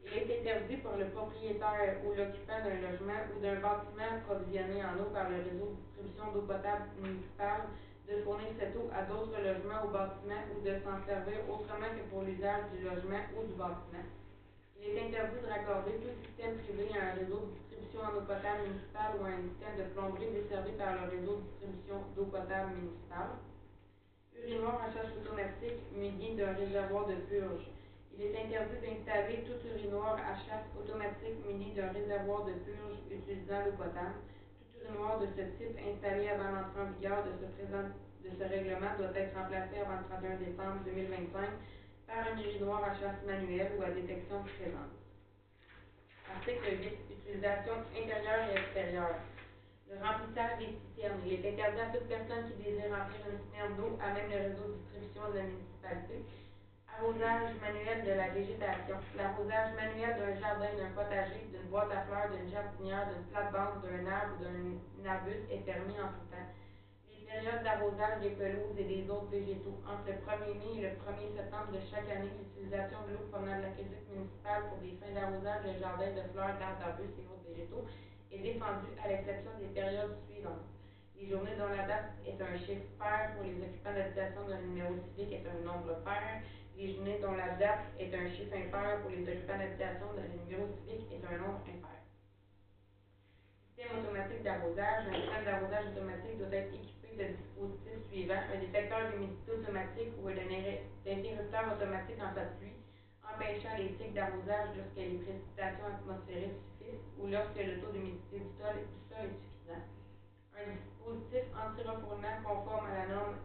[0.06, 4.94] Il est interdit pour le propriétaire ou l'occupant d'un logement ou d'un bâtiment approvisionné en
[5.02, 7.68] eau par le réseau de distribution d'eau potable municipale
[8.08, 12.06] de fournir cette eau à d'autres logements ou bâtiments ou de s'en servir autrement que
[12.08, 14.06] pour l'usage du logement ou du bâtiment.
[14.82, 18.24] Il est interdit de raccorder tout système privé à un réseau de distribution en eau
[18.28, 22.28] potable municipale ou à un système de plomberie desservi par le réseau de distribution d'eau
[22.28, 23.40] potable municipale.
[24.36, 27.66] Urinoir à chasse automatique muni d'un réservoir de purge.
[28.12, 33.64] Il est interdit d'installer tout urinoir à chasse automatique muni d'un réservoir de purge utilisant
[33.64, 34.20] l'eau potable.
[34.60, 37.88] Tout urinoir de ce type installé avant l'entrée en vigueur de ce présent
[38.24, 41.48] de ce règlement doit être remplacé avant le 31 décembre 2025
[42.06, 44.94] par un urinoir à chasse manuelle ou à détection de présence.
[46.30, 46.94] Article 8.
[47.10, 49.18] Utilisation intérieure et extérieure.
[49.90, 51.22] Le remplissage des citernes.
[51.26, 54.50] Il est interdit à toute personne qui désire remplir une citerne d'eau à même le
[54.50, 56.16] réseau de distribution de la municipalité.
[56.90, 58.96] Arrosage manuel de la végétation.
[59.16, 64.06] L'arrosage manuel d'un jardin, d'un potager, d'une boîte à fleurs, d'une jardinière, d'une plate-bande, d'un
[64.10, 66.50] arbre ou d'un arbuste est permis en tout temps.
[67.26, 69.82] Les périodes d'arrosage des pelouses et des autres végétaux.
[69.82, 73.58] Entre le 1er mai et le 1er septembre de chaque année, l'utilisation de l'eau provenant
[73.58, 77.50] de l'aqueduc municipal pour des fins d'arrosage de jardins, de fleurs, d'arbres, d'arbustes et autres
[77.50, 77.82] végétaux
[78.30, 80.70] est défendue à l'exception des périodes suivantes.
[81.18, 84.94] Les journées dont la date est un chiffre pair pour les occupants d'habitation le numéro
[85.10, 86.46] civique est un nombre pair.
[86.78, 90.70] Les journées dont la date est un chiffre impair pour les occupants d'habitation le numéro
[90.78, 91.98] civique est un nombre impair.
[93.74, 95.10] Système automatique d'arrosage.
[95.10, 98.44] Un système d'arrosage automatique doit être équipé de dispositifs suivants.
[98.52, 102.76] Un détecteur d'humidité automatique ou d'un éré- d'interrupteur automatique cas de pluie,
[103.24, 108.50] empêchant les cycles d'arrosage lorsque les précipitations atmosphériques suffisent ou lorsque le taux d'humidité du
[108.60, 109.84] sol, du sol est suffisant.
[110.56, 113.36] Un dispositif anti-refoulement conforme à la norme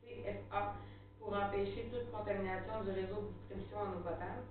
[0.00, 0.72] CFA
[1.18, 4.44] pour empêcher toute contamination du réseau de distribution en eau potable.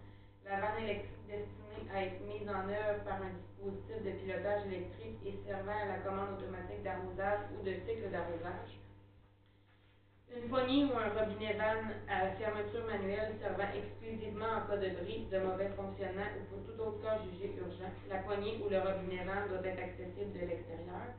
[0.45, 5.17] La vanne électrique destinée à être mise en œuvre par un dispositif de pilotage électrique
[5.25, 8.77] et servant à la commande automatique d'arrosage ou de cycle d'arrosage.
[10.29, 15.25] Une poignée ou un robinet vanne à fermeture manuelle servant exclusivement en cas de bris,
[15.33, 17.89] de mauvais fonctionnement ou pour tout autre cas jugé urgent.
[18.07, 21.09] La poignée ou le robinet vanne doit être accessible de l'extérieur.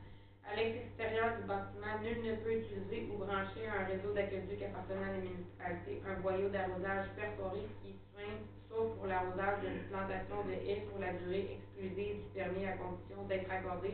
[0.47, 5.11] À l'extérieur du bâtiment, nul ne peut utiliser ou brancher un réseau d'aqueduc appartenant à
[5.11, 10.87] la municipalité un boyau d'arrosage perforé qui soigne, sauf pour l'arrosage d'une plantation de haies
[10.89, 13.91] pour la durée exclusive du permis à condition d'être accordé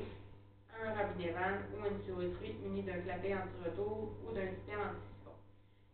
[0.77, 5.33] un robinet vanne ou une tuyauterie munie d'un clapet anti-retour ou d'un système anti-siphon.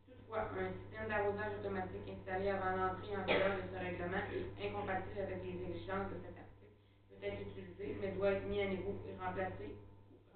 [0.08, 5.24] Toutefois, un système d'arrosage automatique installé avant l'entrée en vigueur de ce règlement est incompatible
[5.24, 6.76] avec les exigences de cet article,
[7.08, 9.72] peut être utilisé, mais doit être mis à niveau et remplacé,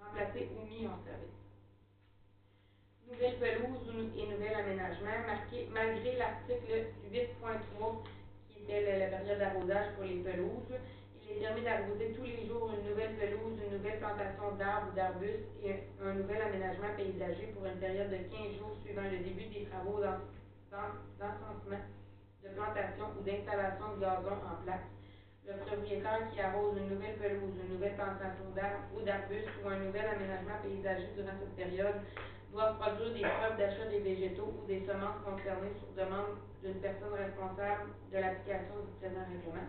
[0.06, 1.30] remplacé ou mis en service.
[3.08, 8.02] Nouvelle pelouse ou- et nouvel aménagement, marqué, malgré l'article 8.3
[8.50, 10.74] qui était la, période d'arrosage pour les pelouses,
[11.22, 14.96] il est permis d'arroser tous les jours une nouvelle pelouse, une nouvelle plantation d'arbres ou
[14.96, 19.46] d'arbustes et un, nouvel aménagement paysager pour une période de 15 jours suivant le début
[19.46, 20.24] des travaux d'en-
[20.72, 21.84] d'en- d'encensement,
[22.44, 24.84] de plantation ou d'installation de gazon en place.
[25.46, 29.80] Le propriétaire qui arrose une nouvelle pelouse, une nouvelle plantation d'arbres ou d'arbustes ou un
[29.80, 32.00] nouvel aménagement paysager durant cette période
[32.54, 37.12] doit produire des preuves d'achat des végétaux ou des semences concernées sur demande d'une personne
[37.12, 39.68] responsable de l'application du présent règlement.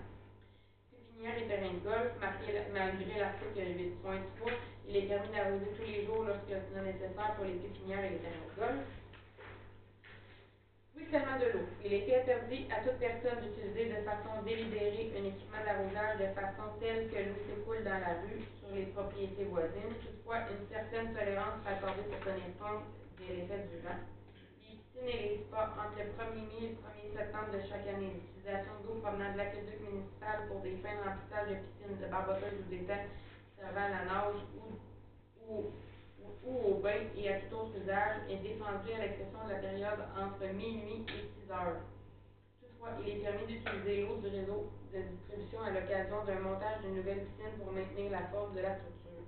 [0.95, 4.55] Pépinière et terrain de golf, malgré l'article 8.3,
[4.87, 8.23] il est permis d'arroser tous les jours lorsque c'est nécessaire pour les pépinières et les
[8.23, 8.87] terrains de golf.
[10.95, 11.67] Ruissellement de l'eau.
[11.85, 16.71] Il est interdit à toute personne d'utiliser de façon délibérée un équipement d'arrosage de façon
[16.79, 19.91] telle que l'eau s'écoule dans la rue sur les propriétés voisines.
[19.99, 22.87] Toutefois, une certaine tolérance sera accordée pour tenir compte
[23.19, 24.01] de l'effet du vent.
[25.03, 28.15] Et les spas entre le 1er mai et le 1er septembre de chaque année.
[28.15, 32.63] L'utilisation d'eau provenant de l'aqueduc municipal pour des fins de remplissage de piscines, de barboteuses
[32.63, 33.11] ou d'étangs
[33.59, 34.79] servant à la nage ou,
[35.43, 35.73] ou
[36.43, 39.99] ou au bain et à tout autre usage est défendu à l'exception de la période
[40.17, 41.77] entre minuit et 6 heures.
[42.61, 46.95] Toutefois, il est permis d'utiliser l'eau du réseau de distribution à l'occasion d'un montage d'une
[46.95, 49.23] nouvelle piscine pour maintenir la forme de la structure.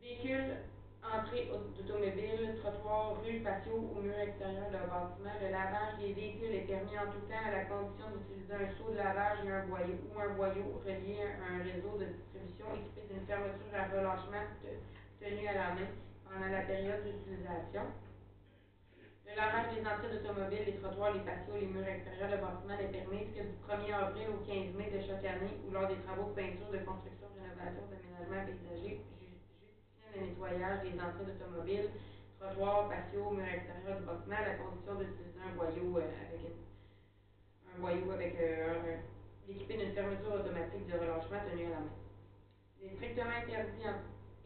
[0.00, 0.54] Véhicules,
[1.02, 6.52] entrée au- d'automobile, trottoir, rue, patio ou mur extérieur d'un bâtiment, le lavage des véhicules
[6.54, 9.60] est permis en tout temps à la condition d'utiliser un seau de lavage et un
[9.60, 14.42] boyau ou un boyau relié à un réseau de distribution équipé d'une fermeture à relâchement
[14.62, 14.74] te-
[15.20, 15.88] tenue à la main
[16.24, 17.82] pendant la période d'utilisation.
[19.26, 22.94] Le lavage des entrées d'automobiles, les trottoirs, les patios, les murs extérieurs de bâtiment n'est
[22.94, 26.30] permis que du 1er avril au 15 mai de chaque année ou lors des travaux
[26.30, 31.90] de peinture, de construction, rénovation, d'aménagement paysager ju- justifiant le nettoyage des entrées d'automobiles,
[32.38, 36.42] trottoirs, patios, murs extérieurs du bâtiment à la condition d'utiliser un boyau euh, avec
[37.66, 38.94] un boyau avec euh,
[39.50, 41.94] d'une fermeture automatique de relâchement tenue à la main.
[42.78, 43.98] Il est strictement interdit en,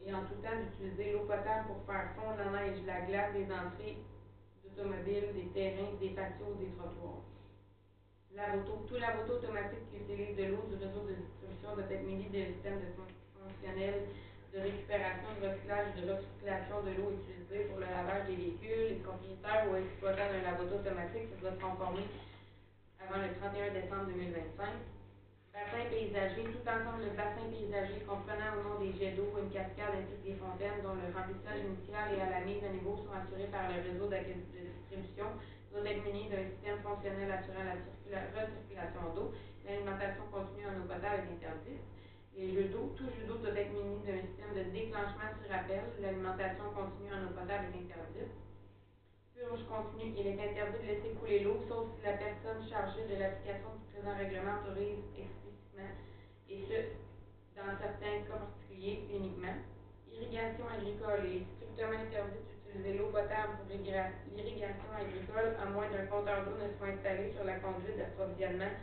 [0.07, 3.45] et en tout temps d'utiliser l'eau potable pour faire fondre la neige, la glace des
[3.53, 3.97] entrées
[4.65, 7.21] d'automobiles, des terrains, des patios, des trottoirs.
[8.89, 12.47] Tout lavoto automatique qui utilise de l'eau du réseau de distribution doit être muni de
[12.55, 13.07] systèmes de fon-
[13.39, 14.01] fonctionnels
[14.53, 18.87] de récupération, de recyclage et de recirculation de l'eau utilisée pour le lavage des véhicules.
[18.89, 22.03] Les propriétaires ou exploitants d'un lavoto automatique se doivent conformer
[22.99, 24.75] avant le 31 décembre 2025.
[25.61, 29.93] Bassin paysager, tout ensemble de bassins paysagers comprenant au nom des jets d'eau, une cascade
[29.93, 33.13] ainsi que des fontaines dont le remplissage initial et à la mise à niveau sont
[33.13, 35.29] assurés par le réseau de distribution,
[35.69, 39.29] doit être muni d'un système fonctionnel assurant la circula- recirculation d'eau.
[39.69, 41.85] L'alimentation continue en eau potable est interdite.
[42.33, 45.85] Les jeux d'eau, tout jeu d'eau doit être muni d'un système de déclenchement sur appel.
[46.01, 48.33] L'alimentation continue en eau potable est interdite.
[49.37, 53.21] Purge continue, il est interdit de laisser couler l'eau, sauf si la personne chargée de
[53.21, 54.97] l'application du présent règlement autorise
[56.49, 56.75] et ce,
[57.57, 59.55] dans certains cas particuliers uniquement.
[60.11, 66.03] Irrigation agricole, est strictement interdit d'utiliser l'eau potable pour l'irriga- l'irrigation agricole, à moins d'un
[66.11, 68.75] compteur d'eau ne soit installé sur la conduite d'approvisionnement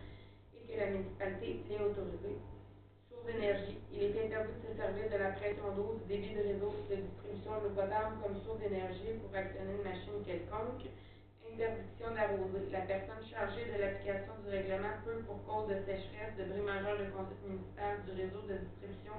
[0.56, 2.32] et que la municipalité l'ait autorisé.
[3.12, 6.40] Source d'énergie, il est interdit de se servir de la pression d'eau du débit de
[6.48, 10.88] réseau de distribution de l'eau potable comme source d'énergie pour actionner une machine quelconque.
[11.54, 12.70] Interdiction d'arroser.
[12.72, 16.98] La personne chargée de l'application du règlement peut, pour cause de sécheresse, de bris majeur
[16.98, 19.14] de conduite municipale du réseau de distribution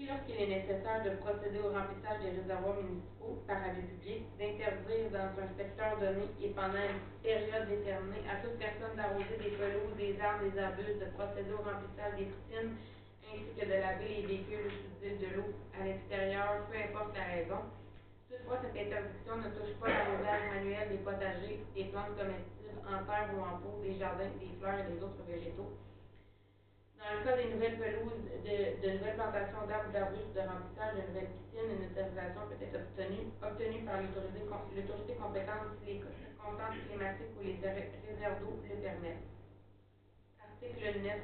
[0.00, 5.12] et lorsqu'il est nécessaire de procéder au remplissage des réservoirs municipaux par avis public, d'interdire
[5.12, 9.92] dans un secteur donné et pendant une période déterminée à toute personne d'arroser des pelouses,
[10.00, 12.80] des arbres, des arbustes, de procéder au remplissage des piscines,
[13.28, 17.60] ainsi que de laver les véhicules utilisés de l'eau à l'extérieur, peu importe la raison.
[18.30, 23.34] Toutefois, cette interdiction ne touche pas l'arrosage manuel des potagers, des plantes comestibles en terre
[23.34, 25.74] ou en pot, des jardins, des fleurs et des autres végétaux.
[26.94, 31.32] Dans le cas des nouvelles pelouses, de, nouvelles plantations d'arbres, d'arbustes, de remplissage de nouvelles
[31.34, 32.78] piscines, une autorisation peut être
[33.42, 38.54] obtenue, par l'autorité com- l'autorité compétente si les circonstances climatiques ou les ré- réserves d'eau
[38.62, 39.26] le permettent.
[40.38, 41.18] Article 9.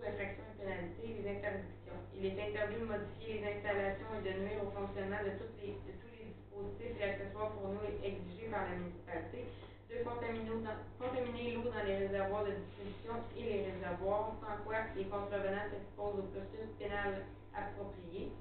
[0.00, 1.98] Infractions et pénalités, les interdictions.
[2.16, 5.76] Il est interdit de modifier les installations et de nuire au fonctionnement de, tous les
[5.76, 9.44] dispositifs et accessoires fournis et exigés par la municipalité,
[9.92, 15.68] de contaminer l'eau dans les réservoirs de distribution et les réservoirs, sans quoi les contrevenants
[15.68, 17.20] s'exposent au processus pénal
[17.52, 18.32] approprié.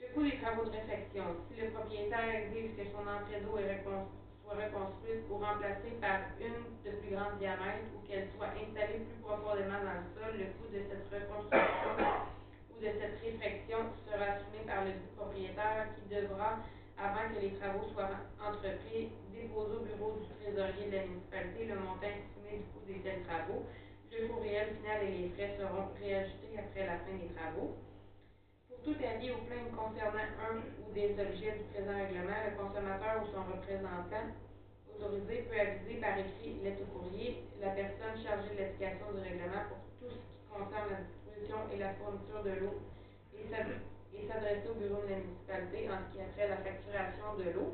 [0.00, 1.24] Le coût des travaux de réfection.
[1.48, 4.19] Si le propriétaire exige que son entrée d'eau est recon- soit
[4.56, 9.78] reconstruite ou remplacée par une de plus grand diamètre ou qu'elle soit installée plus profondément
[9.82, 11.94] dans le sol, le coût de cette reconstruction
[12.70, 16.58] ou de cette réfection sera assumé par le propriétaire qui devra,
[16.98, 18.10] avant que les travaux soient
[18.42, 23.00] entrepris, déposer au bureau du trésorier de la municipalité le montant estimé du coût des
[23.00, 23.64] tels travaux.
[24.10, 27.78] Le coût réel final et les frais seront réajustés après la fin des travaux.
[28.84, 33.26] Tout avis ou plainte concernant un ou des objets du présent règlement, le consommateur ou
[33.28, 34.32] son représentant
[34.88, 39.68] autorisé peut aviser par écrit, lettre ou courrier, la personne chargée de l'application du règlement
[39.68, 42.74] pour tout ce qui concerne la distribution et la fourniture de l'eau
[43.36, 43.84] et s'ad-
[44.16, 47.36] et s'adresser au bureau de la municipalité en ce qui a trait à la facturation
[47.36, 47.68] de l'eau.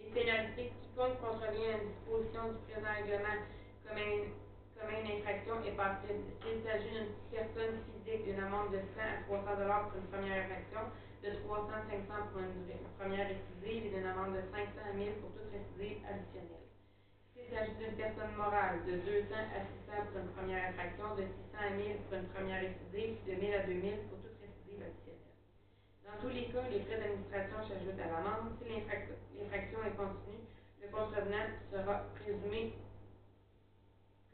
[0.00, 3.38] Les pénalités, quiconque contrevient à une disposition du présent règlement
[3.84, 4.30] comme une,
[4.78, 6.24] comme une infraction est passible.
[6.42, 10.44] S'il s'agit d'une personne physique, d'une amende de 100 à 300 dollars pour une première
[10.44, 10.82] infraction,
[11.24, 12.54] de 300 à 500 pour une
[12.98, 16.64] première récidive et d'une amende de 500 à 1000 pour toute récidive additionnelle.
[17.34, 21.58] S'il s'agit d'une personne morale, de 200 à 600 pour une première infraction, de 600
[21.58, 25.36] à 1000 pour une première récidive, de 1000 à 2000 pour toute récidive additionnelle.
[26.04, 28.50] Dans tous les cas, les frais d'administration s'ajoutent à l'amende.
[28.58, 30.40] Si l'infrac- l'infraction est continue,
[30.82, 32.70] le contrevenant sera présumé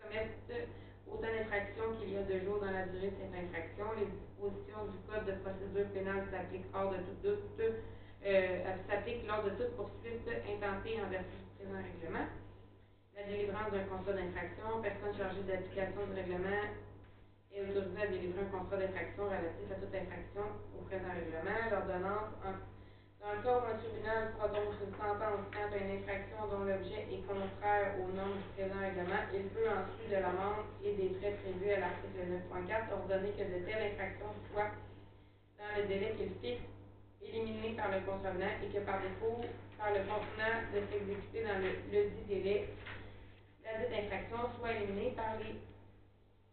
[0.03, 0.67] commettre
[1.07, 3.87] autant d'infractions qu'il y a de jours dans la durée de cette infraction.
[3.99, 9.45] Les dispositions du Code de procédure pénale s'appliquent hors de tout doute, euh, s'appliquent lors
[9.45, 12.27] de toute poursuite intentée en vertu du présent règlement.
[13.15, 16.65] La délivrance d'un contrat d'infraction, personne chargée de l'application du règlement
[17.53, 21.61] est autorisée à délivrer un contrat d'infraction relatif à toute infraction au présent règlement.
[21.69, 22.33] L'ordonnance,
[23.23, 27.07] dans le cas où un tribunal prononce une sentence quant à une infraction dont l'objet
[27.07, 31.39] est contraire aux normes du présent règlement, il peut, en de l'amende et des frais
[31.39, 32.19] prévus à l'article
[32.51, 34.75] 9.4, ordonner que de telles infractions soient,
[35.55, 36.67] dans le délai qu'il fixe,
[37.23, 39.47] éliminées par le contrevenant et que par défaut,
[39.79, 42.75] par le contenant de s'exécuter dans le, dit délai,
[43.63, 45.63] la dite infraction soit éliminée par les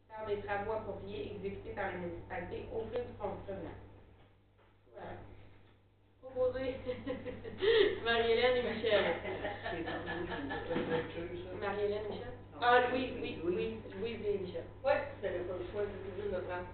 [0.06, 3.80] par travaux appropriés exécutés par la municipalité au fil du contrevenant.
[4.94, 5.18] Voilà
[6.34, 6.76] proposé
[8.06, 9.04] Marie-Hélène et Michel.
[11.62, 12.34] Marie-Hélène et Michel?
[12.62, 14.64] Ah, Louise, oui, oui, Louise et Michel.
[14.84, 16.68] Ouais, vous n'avez pas le choix, de le prendre.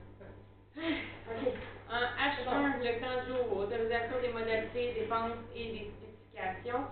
[0.75, 1.53] OK.
[1.89, 6.85] En H1, le camp de jour, autorisation des modalités, dépenses et des spécifications.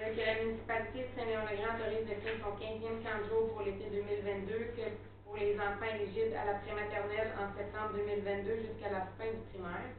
[0.00, 3.62] Euh, que la municipalité de Saint-Léon-le-Grand autorise de créer son 15e camp de jour pour
[3.62, 4.86] l'été 2022, que
[5.24, 9.92] pour les enfants éligibles à la prématernelle en septembre 2022 jusqu'à la fin du primaire.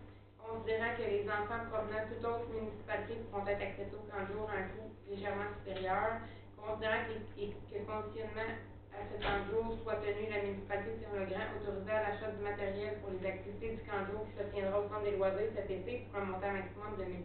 [0.52, 4.52] Considérant que les enfants provenant de toute autre municipalité pourront être acceptés au camp jour
[4.52, 6.20] à un coût légèrement supérieur,
[6.60, 8.52] considérant que, que conditionnement
[8.91, 12.99] à ce camp jour soit tenu, la municipalité de Saint-Legrand autorisée à l'achat du matériel
[12.99, 16.12] pour les activités du camp jour qui se tiendra au centre des loisirs cet été
[16.12, 17.24] pour un montant maximum de 1000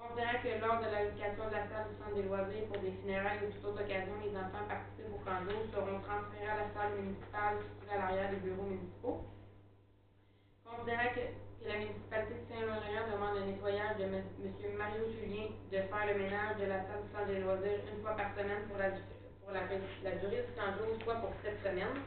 [0.00, 3.44] Considérant que lors de l'allocation de la salle du centre des loisirs pour des funérailles
[3.44, 6.96] ou toute autre occasion, les enfants participent au camp jour seront transférés à la salle
[6.96, 9.20] municipale située à l'arrière des bureaux municipaux.
[10.64, 14.22] Considérant que, la municipalité de Saint-Laurent demande le nettoyage de M.
[14.76, 18.16] Mario Julien de faire le ménage de la salle du centre des loisirs une fois
[18.16, 18.90] par semaine pour la,
[19.42, 19.62] pour la,
[20.18, 22.02] durée de jour, soit pour cette semaine,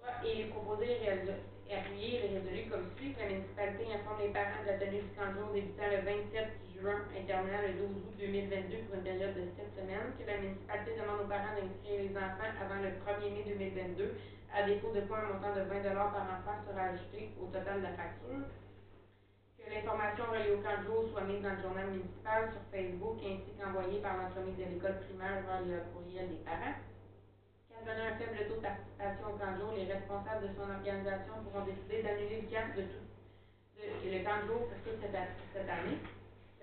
[0.00, 4.72] soit et proposer et appuyer les résolus comme suit, la municipalité informe les parents de
[4.72, 8.96] la tenue du camp de jour débutant le 27 juin le 12 août 2022 pour
[8.96, 12.80] une période de 7 semaines, que la municipalité demande aux parents d'inscrire les enfants avant
[12.84, 14.14] le 1er mai 2022,
[14.52, 17.88] à défaut de quoi un montant de 20 par enfant sera ajouté au total de
[17.88, 18.44] la facture,
[19.56, 23.16] que l'information reliée au camp de jour soit mise dans le journal municipal sur Facebook
[23.24, 26.76] ainsi qu'envoyée par l'entremise de l'école primaire vers le courriel des parents,
[27.68, 31.34] Qu'advenant un faible taux de participation au camp de jour, les responsables de son organisation
[31.44, 33.06] pourront décider d'annuler le camp de tout,
[33.76, 36.00] le camp de jour pour toute cette année.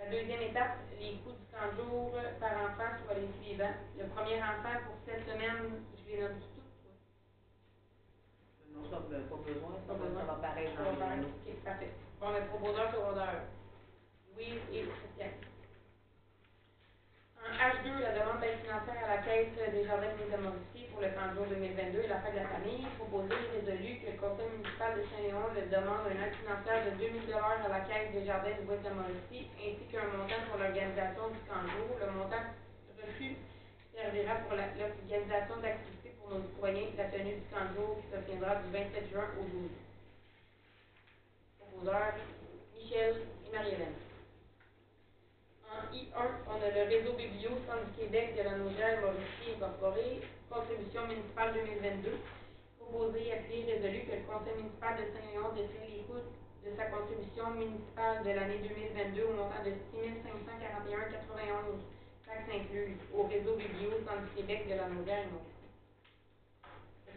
[0.04, 3.74] La deuxième étape, les coûts du camp de jour par enfant soient les suivants.
[3.98, 6.62] Le premier enfant pour cette semaine, je les nomme tous.
[8.74, 10.22] Non, ça, pas besoin, ça Pas besoin.
[10.22, 11.22] ça va Ça dans pareil.
[11.24, 11.92] Ok, parfait.
[12.20, 13.44] Bon, le proposeur secondaire.
[14.36, 15.32] Louise et Christian.
[17.44, 21.12] En H2, la demande d'aide financière à la Caisse des Jardins de Mauricie pour le
[21.12, 22.88] 30 jour 2022 et la fête de la famille.
[22.96, 27.36] Proposé et résolu que le Conseil municipal de Saint-Léon demande une aide financière de 2000
[27.36, 31.40] à la Caisse des Jardins du Bois de Mauricie ainsi qu'un montant pour l'organisation du
[31.44, 31.92] camp de jour.
[32.00, 32.48] Le montant
[32.96, 33.36] reçu
[33.92, 38.24] servira pour l'organisation d'activités pour nos citoyens, la tenue du camp de jour qui se
[38.24, 39.78] tiendra du 27 juin au 12 août.
[41.60, 42.16] Proposeur,
[42.72, 44.13] Michel et Marie-Hélène.
[45.74, 50.22] En I1, on a le réseau Biblio, Centre du Québec de la Naudière Mauricie Incorporé,
[50.48, 52.14] contribution municipale 2022.
[52.78, 57.58] Proposé, appelé, résolu que le Conseil municipal de Saint-Léon décide les coûts de sa contribution
[57.58, 61.82] municipale de l'année 2022 au montant de 6 541,91
[62.26, 65.74] taxes incluses au réseau Biblio, Centre du Québec de la Naudière Mauricie.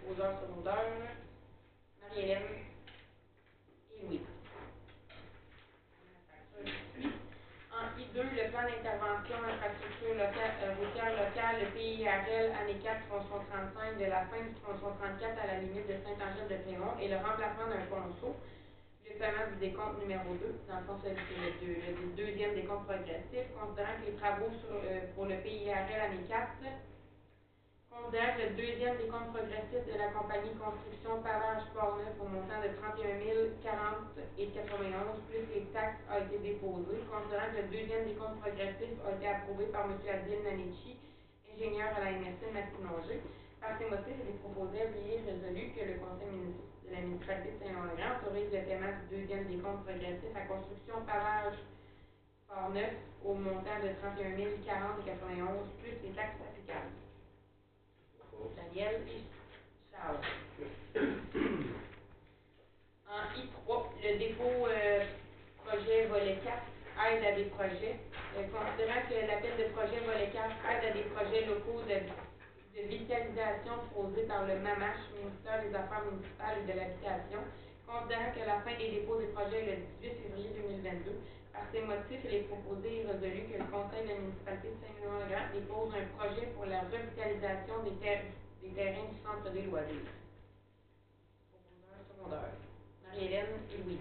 [0.01, 1.13] Proposeur secondaire,
[2.01, 2.65] Marie-Hélène
[3.93, 4.21] et Louis.
[7.77, 13.45] En I2, le plan d'intervention infrastructure locale, euh, routière locale, le PIRL, année 4, tronçon
[13.51, 17.69] 35, de la fin du tronçon 34 à la limite de Saint-Angèle-de-Prémont et le remplacement
[17.71, 18.35] d'un ponceau.
[19.07, 22.87] Le paiement du décompte numéro 2, dans le fond, c'est le, deux- le deuxième décompte
[22.87, 26.49] progressif, considérant que les travaux euh, pour le PIRL année 4
[27.97, 33.19] Que le deuxième décompte progressif de la compagnie Construction Pavage Port-Neuf au montant de 31
[33.65, 37.03] 040 et 91 plus les taxes a été déposé.
[37.09, 39.97] Considérant que le deuxième décompte progressif a été approuvé par M.
[39.97, 41.01] Adil Nanichi,
[41.51, 43.17] ingénieur à la MSC Mastinongé.
[43.65, 47.57] Par ces motifs, il est proposé à veiller résolu que le conseil de la municipalité
[47.57, 51.59] de Saint-Laurent autorise le paiement du deuxième décompte progressif à Construction Pavage
[52.47, 52.93] Port-Neuf
[53.25, 57.06] au montant de 31 040 et 91 plus les taxes applicables.
[58.57, 59.03] Daniel
[59.93, 60.21] Charles.
[63.09, 65.01] En I3, le dépôt euh,
[65.65, 66.57] projet volet 4,
[67.13, 67.97] aide à des projets.
[68.37, 71.99] Euh, considérant que l'appel de projet volet 4, aide à des projets locaux de,
[72.83, 73.75] de vitalisation
[74.29, 77.41] par le MAMACH, ministère des Affaires municipales et de l'Habitation,
[77.87, 80.51] considérant que la fin des dépôts des projets est le 18 février
[80.85, 81.17] 2022,
[81.53, 84.77] par ces motifs, il est proposé et résolu que le Conseil de la municipalité de
[84.81, 86.47] Saint-Laurent dépose un projet
[86.77, 90.13] la revitalisation des, des terrains du centre des loisirs.
[93.07, 94.01] Marie-Hélène et Louis.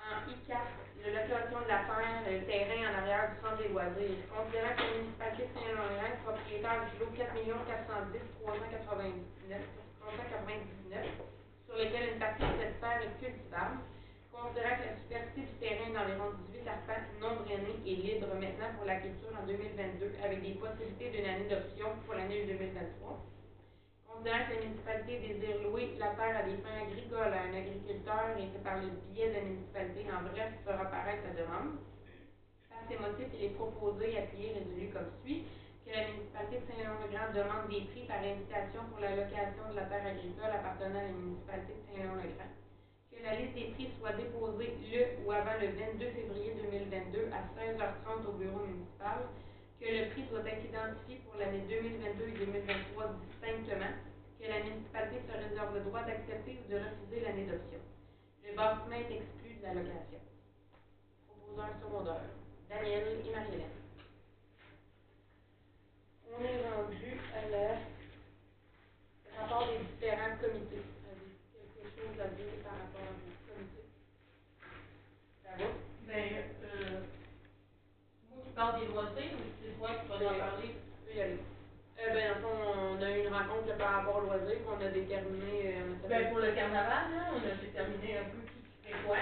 [0.00, 0.56] En I4,
[1.04, 4.24] le location de la terre, le terrain en arrière du centre des loisirs.
[4.32, 9.60] Considérant que la municipalité de Saint-Laurent est propriétaire du lot 4 410 399
[10.00, 11.04] 399
[11.66, 13.84] sur lequel une partie de cette terre est cultivable.
[14.38, 18.86] Considérant que la superficie du terrain d'environ 18 arpents non drainés est libre maintenant pour
[18.86, 23.18] la culture en 2022 avec des possibilités d'une année d'option pour l'année 2023.
[24.06, 28.38] Considérant que la municipalité désire louer la terre à des fins agricoles à un agriculteur
[28.38, 31.82] et que par le biais de la municipalité, en bref, fera paraître la demande.
[32.70, 35.50] Par ces motifs, il est proposé, appuyé, résolu comme suit,
[35.82, 39.90] que la municipalité de Saint-Léon-le-Grand demande des prix par invitation pour la location de la
[39.90, 42.54] terre agricole appartenant à la municipalité de Saint-Léon-le-Grand.
[43.18, 47.42] Que la liste des prix soit déposée le ou avant le 22 février 2022 à
[47.58, 49.26] 16h30 au bureau municipal.
[49.80, 53.98] Que le prix doit être identifié pour l'année 2022 et 2023 distinctement.
[54.38, 57.82] Que la municipalité se réserve le droit d'accepter ou de refuser l'année d'option.
[58.46, 60.22] Le bâtiment est exclu de la location.
[61.26, 62.30] Proposeur secondaire.
[62.70, 63.78] Daniel et Marie-Hélène.
[66.30, 67.66] On est rendu à le
[69.34, 70.86] rapport des différents comités.
[71.98, 73.88] Chose à dire par rapport aux comités?
[75.42, 75.66] Ça va?
[76.06, 76.30] Ben,
[76.62, 77.00] euh,
[78.30, 80.70] moi qui parle des loisirs, ou c'est toi qui vas en parler?
[80.78, 81.38] Tu peux y aller.
[81.98, 82.54] Euh, ben, le fond,
[82.94, 86.30] on a eu une rencontre là, par rapport au loisir, qu'on a déterminé, euh, Ben,
[86.30, 89.18] pour le carnaval, là, on a déterminé un peu qui fait quoi,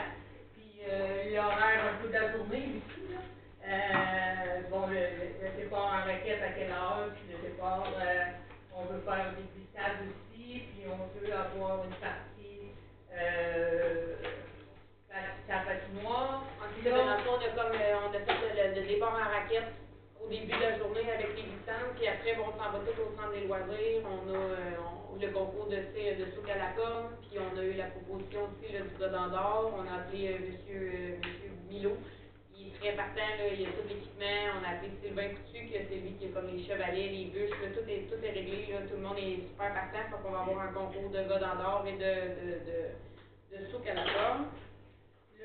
[0.53, 3.21] puis euh, l'horaire un peu de la journée aussi, là.
[3.67, 5.01] Euh, bon, le,
[5.43, 8.25] le, départ en raquette à quelle heure, puis le départ, euh,
[8.77, 12.36] on veut faire des glissades aussi, puis on veut avoir une partie,
[15.11, 16.45] la, la patinoire.
[16.85, 19.73] Dans le fond, on a comme, euh, on a fait le, départ en raquette
[20.25, 23.01] au début de la journée avec les glissantes, puis après, bon, on s'en va tout
[23.03, 26.47] au centre des loisirs, on a euh, on- le concours de, de souk
[27.23, 30.93] puis on a eu la proposition aussi du Godin d'or, on a appelé euh, monsieur,
[30.93, 31.17] euh,
[31.71, 31.97] Milo,
[32.81, 36.15] très partant, là, il a tout l'équipement, on a appelé Sylvain Coutu, que c'est lui
[36.19, 39.03] qui a comme les chevalets, les bûches, tout est, tout est réglé, là, tout le
[39.03, 42.15] monde est super partant, fait qu'on va avoir un concours de Godin d'or et de,
[42.43, 44.05] de, de, souk à la.
[44.05, 44.47] Là,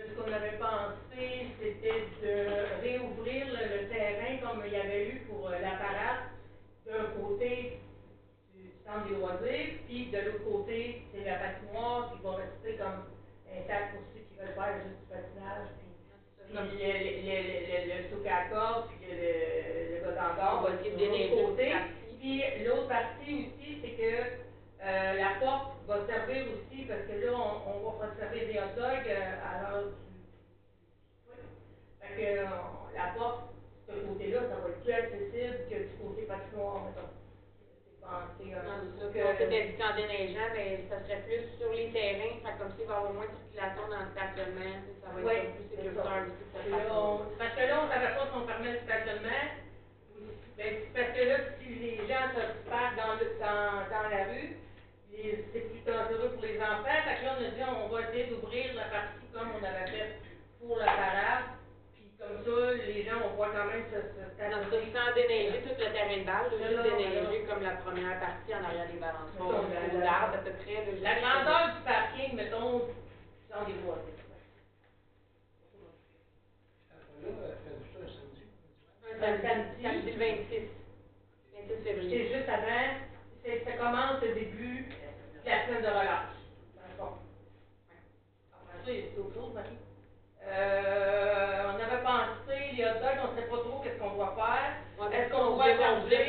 [0.07, 5.49] ce qu'on avait pensé, c'était de réouvrir le, terrain comme il y avait eu pour
[5.49, 6.31] euh, la parade,
[6.85, 7.79] d'un côté
[8.55, 13.05] du centre des loisirs, puis de l'autre côté, c'est la patinoire qui va rester comme
[13.51, 14.81] intact pour ceux qui veulent faire
[16.51, 21.73] puis le, le, le, le sous-caccord, puis le, le gotandor va se des côtés.
[22.19, 24.25] Puis l'autre partie aussi, c'est que
[24.83, 28.75] euh, la porte va servir aussi, parce que là, on, on va servir des hot
[28.75, 29.91] dogs euh, à l'heure du.
[32.01, 32.45] Fait que euh,
[32.95, 33.39] la porte,
[33.87, 37.20] ce côté-là, ça va être plus accessible que du côté patinoire, mettons.
[38.37, 38.77] C'est euh, Non,
[39.13, 42.73] c'est on s'était dit qu'en déneigeant, ben, ça serait plus sur les terrains, fait comme
[42.73, 45.65] ça, il va y avoir moins de circulation dans le stationnement, ça va être plus
[45.71, 48.47] c'est sécuritaire aussi Parce que là, on- parce que là, on savait pas si on
[48.47, 49.43] fermait le stationnement.
[50.57, 54.49] Ben, parce que là, si les gens se partent dans, le- dans, dans la rue,
[55.53, 56.99] c'est plus dangereux pour les enfants.
[57.05, 59.87] Fait que là, on a dit, on va essayer d'ouvrir la partie comme on avait
[59.91, 60.17] fait
[60.59, 61.45] pour la parade.
[61.93, 64.93] Puis comme ça, les gens vont pouvoir quand même se, se Non, ça, stationner.
[64.93, 67.40] sans déneiger tout le terrain de balle, juste déneiger.
[67.61, 70.51] Comme la première partie en arrière des balançoires, Mettons, la- au la- d'arbre à peu
[70.51, 70.85] près.
[71.01, 72.87] La grandeur du parking, mettons,
[73.49, 73.97] dans des mois.
[77.21, 78.41] Là, euh, faites ça un samedi.
[79.21, 80.63] Un samedi, samedi le 26.
[81.53, 82.09] 26 février.
[82.31, 82.97] C'est juste avant,
[83.43, 86.33] c'est- ça commence le début de la semaine de relâche,
[86.75, 87.13] dans le fond.
[88.53, 89.77] Après ça, il y a d'autres choses, Marie?
[90.43, 94.33] Euh, on avait pensé, les hot dogs, on ne sait pas trop qu'est-ce qu'on doit
[94.35, 94.73] faire.
[95.09, 95.57] Est-ce qu'on vous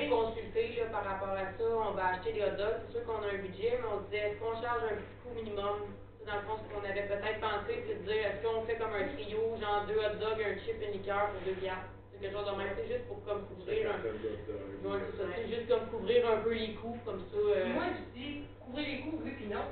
[0.09, 3.21] consulter là, par rapport à ça, on va acheter des hot dogs, c'est sûr qu'on
[3.21, 5.77] a un budget, mais on disait, est-ce qu'on charge un petit coût minimum?
[6.19, 8.77] C'est Dans le fond, ce qu'on avait peut-être pensé, c'est de dire, est-ce qu'on fait
[8.81, 11.93] comme un trio, genre deux hot dogs, un chip, une liqueur pour deux piastres?
[12.13, 15.87] C'est quelque chose de même, c'est juste pour comme couvrir un Ouais, c'est juste comme
[15.91, 17.37] couvrir un peu les coûts, comme ça.
[17.37, 19.67] euh, Moi, je dis, couvrez les coûts, oui puis non,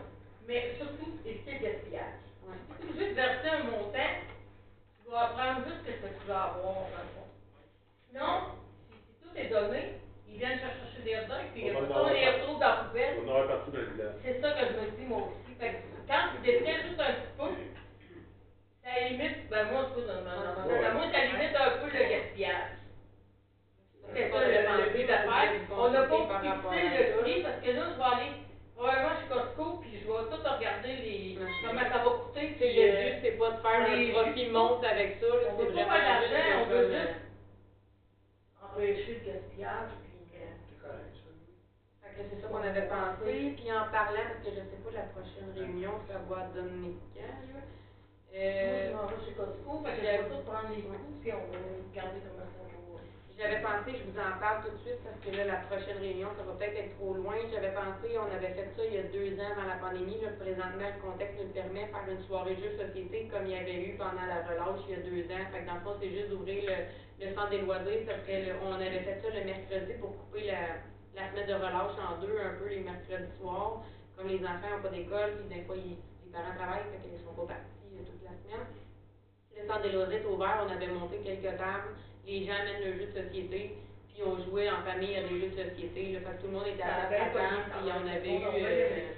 [0.47, 2.21] mais surtout, évitez le gaspillage.
[2.45, 2.59] ouais.
[2.81, 4.13] Si tu juste verser un montant,
[5.05, 7.29] tu vas prendre juste ce que tu vas avoir, dans le fond.
[8.11, 8.59] Sinon,
[9.35, 9.95] si, si tout est donné,
[10.29, 13.15] ils viennent chercher des hot dogs, puis On en on les retrouve dans la poubelle.
[13.25, 14.15] On aurait partout dans le village.
[14.25, 15.55] C'est ça que je me dis moi aussi.
[15.59, 15.77] Fait que
[16.07, 17.51] quand tu défais juste un petit peu,
[18.83, 22.03] ça limite, ben moi, je trouve, dans ma- dans moi, ça limite un peu le
[22.09, 22.77] gaspillage.
[24.15, 25.53] C'est ça le, le but d'affaire.
[25.71, 28.31] On n'a pas fixé le prix parce que là, je vais aller
[28.75, 32.57] probablement chez Costco puis je vais tout regarder les, comment ça va coûter.
[32.59, 35.65] Le euh, but, c'est pas de faire un les- profit monte avec ça, on c'est
[35.65, 36.89] veut pas vraiment faire juste d'argent, on veut
[38.73, 40.19] comme, empêcher le gaspillage puis.
[40.35, 41.31] euh, C'est correct, ça.
[42.03, 44.91] Fait que c'est ça qu'on avait pensé, puis en parlant, parce que je sais pas
[44.91, 47.61] la prochaine réunion, ça va donner quand, là?
[48.33, 51.17] Moi, Euh, je m'en vais chez Costco, fait que je vais tout prendre les coûts
[51.21, 51.59] puis on va
[51.91, 52.80] regarder comment ça va.
[53.41, 56.29] J'avais pensé, je vous en parle tout de suite parce que là, la prochaine réunion,
[56.37, 57.41] ça va peut-être être trop loin.
[57.49, 60.21] J'avais pensé, on avait fait ça il y a deux ans avant la pandémie.
[60.21, 63.57] Là, présentement, le contexte nous permet de faire une soirée jeux société comme il y
[63.57, 65.49] avait eu pendant la relâche il y a deux ans.
[65.57, 68.05] Fait que dans le fond, c'est juste d'ouvrir le, centre des loisirs.
[68.05, 70.85] Ça serait le- on avait fait ça le mercredi pour couper la,
[71.17, 73.81] la semaine de relâche en deux, un peu les mercredis soirs.
[74.21, 75.97] Comme les enfants n'ont pas d'école, puis des fois, les
[76.29, 78.69] parents travaillent, fait qu'ils sont pas partis euh, toute la semaine.
[79.57, 82.99] Le centre des loisirs est ouvert, on avait monté quelques tables, les gens amènent leurs
[82.99, 83.77] jeux de société,
[84.13, 86.53] puis on jouait en famille à des jeux de société, là, fait que tout le
[86.53, 87.41] monde était à la table,
[87.71, 89.13] puis on avait eu, euh,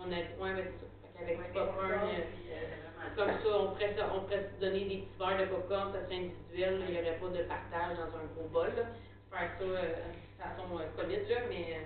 [0.00, 4.20] on a, ouais, mais c'est ça, qu'avec du popcorn, euh, comme ça, on pourrait, on
[4.20, 7.42] pourrait donner des petits verres de popcorn, ça serait individuel, il n'y aurait pas de
[7.44, 8.72] partage dans un gros bol.
[9.30, 11.76] Faire ça euh, de façon euh, COVID, là, mais...
[11.76, 11.84] euh,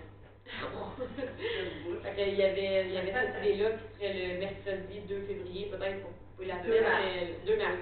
[2.16, 6.02] qu'il y avait, il y avait cette idée-là qui serait le mercredi 2 février, peut-être
[6.36, 7.02] pour la 2 semaine, mars.
[7.04, 7.76] mais le 2 mars.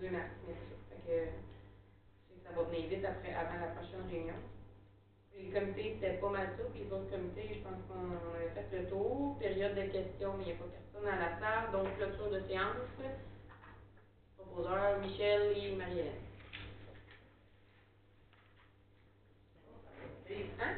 [0.00, 0.30] 2 mars,
[1.06, 1.22] mais
[2.54, 4.34] qu'on va vite après, avant la prochaine réunion.
[5.36, 6.64] Et le comité, c'était pas mal ça.
[6.72, 9.38] Puis les autres comités, je pense qu'on a fait le tour.
[9.38, 11.72] Période de questions, mais il n'y a pas personne à la salle.
[11.72, 12.76] Donc, clôture de séance.
[14.36, 16.20] Proposeur, Michel et Marielle.
[20.60, 20.74] Hein?